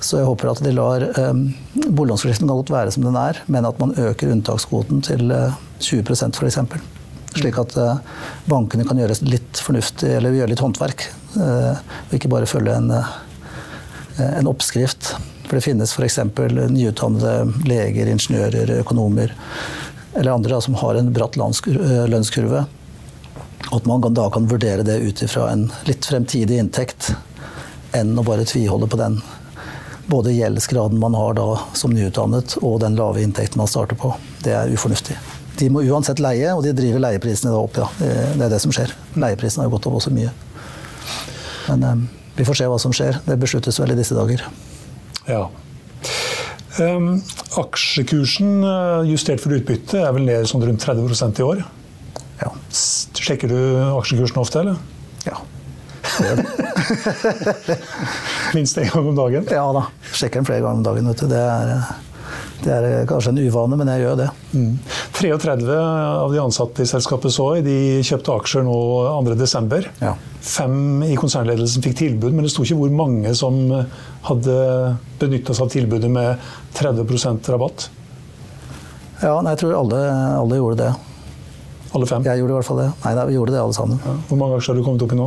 Så 0.00 0.20
jeg 0.20 0.28
håper 0.28 0.50
at 0.50 0.62
de 0.64 0.72
lar 0.72 1.04
eh, 1.08 1.34
boliglånsforskriften 1.76 2.50
være 2.72 2.94
som 2.94 3.04
den 3.04 3.18
er, 3.20 3.42
men 3.52 3.68
at 3.68 3.80
man 3.82 3.92
øker 4.00 4.32
unntakskvoten 4.32 5.02
til 5.04 5.32
eh, 5.34 5.58
20% 5.80 6.40
f.eks. 6.40 6.60
Slik 7.36 7.58
at 7.60 7.76
eh, 7.78 7.98
bankene 8.50 8.86
kan 8.88 8.98
gjøre 9.00 9.18
litt 9.28 9.60
fornuftig, 9.60 10.08
eller 10.16 10.34
gjøre 10.34 10.54
litt 10.54 10.64
håndverk. 10.64 11.04
Eh, 11.36 11.82
og 12.08 12.16
ikke 12.16 12.32
bare 12.32 12.48
følge 12.48 12.74
en, 12.74 12.90
uh, 12.90 13.12
en 14.24 14.48
oppskrift. 14.50 15.12
For 15.46 15.58
det 15.58 15.66
finnes 15.66 15.92
f.eks. 15.94 16.18
nyutdannede 16.70 17.68
leger, 17.68 18.10
ingeniører, 18.10 18.78
økonomer 18.80 19.36
eller 20.14 20.32
andre 20.32 20.56
da, 20.56 20.60
som 20.60 20.74
har 20.74 20.94
en 20.98 21.12
bratt 21.14 21.36
lønnskurve. 21.38 22.64
At 23.70 23.86
man 23.86 24.02
da 24.14 24.26
kan 24.32 24.48
vurdere 24.50 24.82
det 24.86 24.98
ut 24.98 25.22
ifra 25.22 25.50
en 25.52 25.68
litt 25.86 26.06
fremtidig 26.06 26.58
inntekt 26.58 27.12
enn 27.94 28.16
å 28.18 28.24
bare 28.26 28.46
tviholde 28.46 28.88
på 28.90 28.98
den 28.98 29.20
både 30.10 30.34
gjeldsgraden 30.34 30.98
man 31.00 31.14
har 31.14 31.36
da 31.38 31.48
som 31.78 31.92
nyutdannet 31.94 32.56
og 32.60 32.80
den 32.82 32.96
lave 32.98 33.22
inntekten 33.22 33.60
man 33.60 33.70
starter 33.70 33.98
på. 33.98 34.12
Det 34.44 34.54
er 34.56 34.72
ufornuftig. 34.72 35.16
De 35.60 35.68
må 35.72 35.82
uansett 35.84 36.20
leie, 36.22 36.52
og 36.54 36.62
de 36.64 36.72
driver 36.76 37.02
leieprisene 37.04 37.52
opp, 37.54 37.78
ja. 37.78 37.88
Det 38.00 38.46
er 38.46 38.52
det 38.52 38.60
som 38.62 38.72
skjer. 38.74 38.92
Leieprisene 39.20 39.66
har 39.66 39.72
gått 39.72 39.88
opp 39.90 39.98
også 39.98 40.12
mye. 40.14 40.32
Men 41.68 41.84
um, 41.84 42.06
vi 42.38 42.46
får 42.48 42.60
se 42.60 42.68
hva 42.70 42.78
som 42.80 42.94
skjer. 42.96 43.20
Det 43.26 43.36
besluttes 43.40 43.80
vel 43.82 43.94
i 43.94 43.98
disse 43.98 44.16
dager. 44.16 44.46
Ja. 45.28 45.42
Um, 46.78 47.20
aksjekursen 47.60 48.64
eh, 48.64 49.10
justert 49.10 49.42
for 49.42 49.52
utbytte 49.52 50.00
er 50.00 50.14
vel 50.16 50.24
ned 50.28 50.48
sånn 50.48 50.64
rundt 50.64 50.86
30% 50.86 51.42
i 51.42 51.46
år. 51.46 51.64
Ja. 52.40 52.54
Sjekker 52.72 53.52
du 53.52 53.58
aksjekursen 53.98 54.40
ofte, 54.40 54.64
eller? 54.64 54.80
Ja. 55.26 55.42
Minst 58.56 58.78
én 58.78 58.88
gang 58.90 59.06
om 59.06 59.16
dagen? 59.16 59.46
Ja 59.50 59.66
da. 59.72 59.86
Sjekker 60.12 60.40
den 60.40 60.48
flere 60.48 60.64
ganger 60.64 60.80
om 60.80 60.86
dagen. 60.86 61.10
Det 61.30 61.38
er, 61.38 61.70
det, 62.64 62.72
er, 62.74 63.06
kanskje 63.08 63.32
en 63.34 63.40
uvane, 63.44 63.78
men 63.78 63.90
jeg 63.92 64.04
gjør 64.04 64.18
det. 64.20 64.28
Mm. 64.52 64.72
33 65.16 65.76
av 65.76 66.32
de 66.32 66.40
ansatte 66.42 66.84
i 66.84 66.88
selskapet 66.90 67.34
Soy 67.34 67.62
de 67.66 67.76
kjøpte 68.06 68.34
aksjer 68.34 68.66
nå 68.66 68.76
2.12. 69.28 69.90
Ja. 70.02 70.16
Fem 70.40 71.04
i 71.06 71.14
konsernledelsen 71.20 71.84
fikk 71.84 71.98
tilbud, 72.00 72.32
men 72.34 72.46
det 72.46 72.52
sto 72.54 72.66
ikke 72.66 72.80
hvor 72.80 72.98
mange 73.02 73.34
som 73.38 73.60
hadde 74.26 74.58
benytta 75.20 75.56
seg 75.56 75.68
av 75.68 75.74
tilbudet 75.76 76.10
med 76.12 76.50
30% 76.80 77.54
rabatt. 77.54 77.90
Ja, 79.20 79.36
nei, 79.44 79.52
jeg 79.52 79.66
tror 79.66 79.76
alle, 79.82 80.00
alle, 80.40 80.56
gjorde 80.56 80.80
det. 80.80 80.90
Alle 81.92 82.06
fem? 82.08 82.24
Jeg 82.24 82.40
gjorde 82.40 82.54
i 82.54 82.56
hvert 82.56 82.68
fall 82.70 82.80
det. 82.80 82.90
Nei, 83.04 83.14
nei 83.18 83.28
vi 83.28 83.36
gjorde 83.36 83.52
det 83.52 83.60
alle 83.60 83.76
sammen. 83.76 84.00
Ja. 84.00 84.16
Hvor 84.30 84.40
mange 84.40 84.56
aksjer 84.56 84.72
har 84.72 84.80
du 84.80 84.86
kommet 84.86 85.04
opp 85.04 85.12
i 85.12 85.18
nå? 85.18 85.26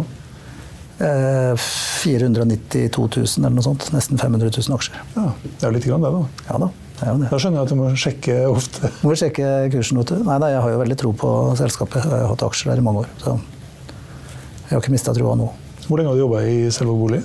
492 1.00 3.08
000 3.18 3.46
eller 3.46 3.56
noe 3.58 3.66
sånt. 3.66 3.90
Nesten 3.96 4.20
500 4.22 4.52
000 4.54 4.78
aksjer. 4.78 5.00
Ja, 5.16 5.32
Det 5.44 5.60
er 5.60 5.72
jo 5.72 5.76
litt 5.78 5.88
grann, 5.90 6.06
det, 6.06 6.12
da. 6.14 6.48
Ja 6.52 6.60
da. 6.62 6.70
Det 7.00 7.16
det. 7.20 7.30
Da 7.32 7.40
skjønner 7.42 7.60
jeg 7.60 7.66
at 7.66 7.74
du 7.74 7.80
må 7.80 7.88
sjekke 8.00 8.36
ofte. 8.48 8.92
Må 9.04 9.16
sjekke 9.20 9.48
kursen. 9.74 10.00
Nei, 10.00 10.38
da, 10.40 10.52
jeg 10.54 10.62
har 10.64 10.76
jo 10.76 10.82
veldig 10.84 10.98
tro 11.02 11.12
på 11.18 11.32
selskapet. 11.60 12.06
Jeg 12.06 12.14
har 12.14 12.30
hatt 12.32 12.46
aksjer 12.46 12.72
der 12.72 12.84
i 12.84 12.86
mange 12.86 13.04
år. 13.04 13.10
Så 13.24 13.34
jeg 13.34 14.78
har 14.78 14.84
ikke 14.84 14.94
mista 14.94 15.16
troa 15.18 15.34
nå. 15.40 15.50
Hvor 15.88 16.00
lenge 16.00 16.14
har 16.14 16.16
du 16.16 16.24
jobba 16.24 16.44
i 16.48 16.56
Selvåg 16.72 17.02
bolig? 17.02 17.22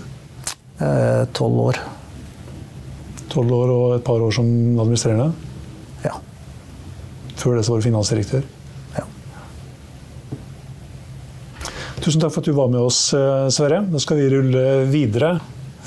Eh, 0.82 1.22
tolv 1.36 1.60
år. 1.68 1.78
Tolv 3.30 3.52
år 3.54 3.74
og 3.74 3.84
et 3.98 4.06
par 4.08 4.24
år 4.24 4.32
som 4.34 4.48
administrerende? 4.80 5.28
Ja. 6.02 6.16
Før 7.38 7.58
det 7.58 7.66
så 7.68 7.76
var 7.76 7.82
du 7.82 7.86
finansdirektør? 7.86 8.48
Tusen 12.08 12.22
takk 12.24 12.32
for 12.32 12.40
at 12.40 12.48
du 12.48 12.56
var 12.56 12.70
med 12.72 12.80
oss, 12.80 13.12
eh, 13.12 13.52
Sverre. 13.52 13.84
Da 13.84 14.00
skal 14.00 14.16
vi 14.16 14.32
rulle 14.32 14.88
videre. 14.88 15.36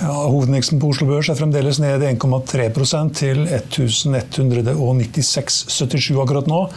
Ja, 0.01 0.13
Hovedindeksen 0.29 0.77
på 0.77 0.93
Oslo 0.93 1.09
Børs 1.09 1.29
er 1.33 1.39
fremdeles 1.39 1.81
ned 1.81 2.03
1,3% 2.05 3.09
til 3.17 3.49
1196,77 3.49 6.21
akkurat 6.21 6.45
nå. 6.45 6.69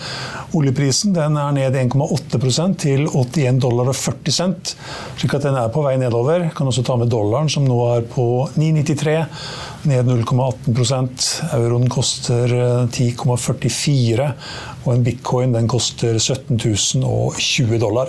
Oljeprisen 0.56 1.12
er 1.20 1.28
ned 1.52 1.76
1,8% 1.76 2.80
til 2.86 3.04
81 3.04 3.60
dollar 3.60 3.92
og 3.92 3.96
40 4.00 4.32
cent, 4.32 4.72
slik 5.20 5.36
at 5.36 5.44
den 5.44 5.60
er 5.60 5.68
på 5.68 5.84
vei 5.84 6.00
nedover. 6.00 6.48
Kan 6.56 6.72
også 6.72 6.80
ta 6.88 6.96
med 6.96 7.12
dollaren, 7.12 7.52
som 7.52 7.68
nå 7.68 7.76
er 7.98 8.00
på 8.16 8.48
9,93, 8.56 9.28
ned 9.92 10.08
0,18% 10.08 11.52
Euroen 11.60 11.84
koster 11.92 12.48
10,44, 12.88 14.24
eh, 14.24 14.32
og 14.86 14.90
en 14.96 15.04
bitcoin 15.04 15.52
koster 15.68 16.16
17 16.16 16.56
020 16.64 17.76
dollar. 17.84 18.08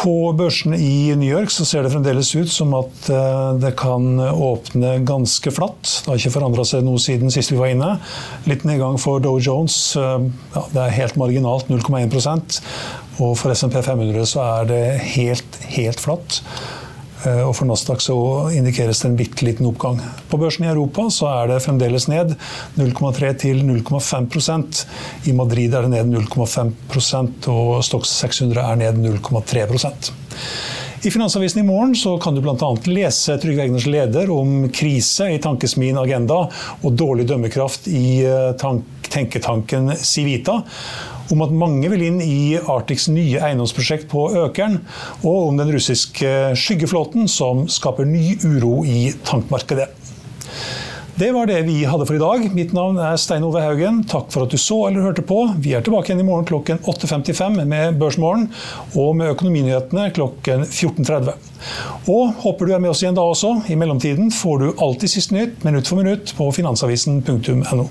På 0.00 0.32
børsene 0.32 0.78
i 0.80 1.12
New 1.12 1.28
York 1.28 1.50
så 1.52 1.66
ser 1.68 1.84
det 1.84 1.90
fremdeles 1.92 2.30
ut 2.32 2.48
som 2.48 2.72
at 2.78 3.10
eh, 3.12 3.50
det 3.60 3.74
kan 3.76 4.16
åpne 4.16 4.94
ganske 5.04 5.52
flatt. 5.52 5.82
Det 5.84 6.08
har 6.08 6.20
ikke 6.22 6.32
forandra 6.38 6.64
seg 6.64 6.86
noe 6.86 7.00
siden 7.02 7.32
sist 7.34 7.52
vi 7.52 7.58
var 7.60 7.74
inne. 7.74 7.90
Litt 8.48 8.64
nedgang 8.64 8.96
for 9.02 9.20
Dow 9.20 9.36
Jones. 9.36 9.76
Eh, 10.00 10.24
ja, 10.56 10.64
det 10.72 10.84
er 10.86 10.96
helt 11.02 11.20
marginalt, 11.20 11.68
0,1% 11.68 12.60
Og 13.20 13.34
for 13.36 13.52
SMP 13.52 13.76
500 13.84 14.24
så 14.30 14.46
er 14.46 14.70
det 14.72 14.84
helt, 15.18 15.60
helt 15.76 16.00
flatt. 16.00 16.40
Eh, 17.26 17.42
og 17.44 17.52
for 17.58 17.68
Nasdaq 17.68 18.00
så 18.04 18.16
indikeres 18.56 19.02
det 19.02 19.10
en 19.10 19.18
bitte 19.18 19.44
liten 19.44 19.68
oppgang. 19.68 20.00
På 20.30 20.40
børsen 20.40 20.64
i 20.64 20.70
Europa 20.70 21.08
så 21.12 21.28
er 21.34 21.50
det 21.52 21.60
fremdeles 21.64 22.08
ned 22.08 22.34
0,3 22.80 23.32
til 23.44 23.60
0,5% 23.68 24.84
I 25.28 25.36
Madrid 25.36 25.74
er 25.74 25.86
det 25.86 25.92
ned 25.92 26.14
0,5% 26.30 27.50
og 27.52 27.84
Stox 27.84 28.14
600 28.22 28.64
er 28.64 28.80
ned 28.80 29.02
0,3 29.20 29.66
i 31.02 31.10
Finansavisen 31.10 31.60
i 31.60 31.66
morgen 31.66 31.94
så 31.96 32.18
kan 32.18 32.34
du 32.34 32.42
bl.a. 32.44 32.76
lese 32.84 33.38
Trygve 33.40 33.62
Egners 33.62 33.86
leder 33.86 34.30
om 34.30 34.66
krise 34.68 35.30
i 35.32 35.38
tankesmien 35.40 35.96
Agenda 35.96 36.42
og 36.84 36.92
dårlig 36.92 37.24
dømmekraft 37.30 37.88
i 37.88 38.20
eh, 38.28 38.50
tenketanken 39.08 39.94
Civita 39.96 40.58
om 41.32 41.40
at 41.46 41.54
mange 41.56 41.88
vil 41.88 42.04
inn 42.04 42.20
i 42.20 42.58
Arctics 42.60 43.08
nye 43.08 43.40
eiendomsprosjekt 43.40 44.10
på 44.10 44.26
Økeren, 44.42 44.80
og 45.22 45.48
om 45.52 45.60
den 45.62 45.70
russiske 45.72 46.32
skyggeflåten 46.58 47.30
som 47.30 47.64
skaper 47.70 48.08
ny 48.08 48.34
uro 48.42 48.80
i 48.84 49.12
tankmarkedet. 49.24 49.88
Det 51.20 51.32
var 51.32 51.46
det 51.46 51.62
vi 51.62 51.84
hadde 51.84 52.06
for 52.08 52.16
i 52.16 52.18
dag. 52.18 52.44
Mitt 52.56 52.70
navn 52.72 52.96
er 52.96 53.18
Stein 53.20 53.44
Ove 53.44 53.60
Haugen. 53.60 53.98
Takk 54.08 54.30
for 54.32 54.46
at 54.46 54.54
du 54.54 54.56
så 54.56 54.78
eller 54.88 55.04
hørte 55.04 55.20
på. 55.28 55.42
Vi 55.60 55.74
er 55.76 55.82
tilbake 55.84 56.08
igjen 56.08 56.22
i 56.22 56.24
morgen 56.24 56.46
klokken 56.48 56.80
8.55 56.88 57.58
med 57.68 57.98
Børsmorgen, 58.00 58.46
og 58.96 59.18
med 59.18 59.34
Økonominyhetene 59.34 60.06
klokken 60.16 60.64
14.30. 60.64 61.36
Og 62.08 62.40
håper 62.40 62.70
du 62.70 62.72
er 62.72 62.80
med 62.80 62.94
oss 62.94 63.04
igjen 63.04 63.20
da 63.20 63.26
også. 63.34 63.52
I 63.68 63.76
mellomtiden 63.76 64.32
får 64.32 64.64
du 64.64 64.70
alltid 64.80 65.12
siste 65.12 65.36
nytt 65.36 65.60
minutt 65.68 65.92
for 65.92 66.00
minutt 66.00 66.32
på 66.40 66.48
finansavisen.no. 66.56 67.90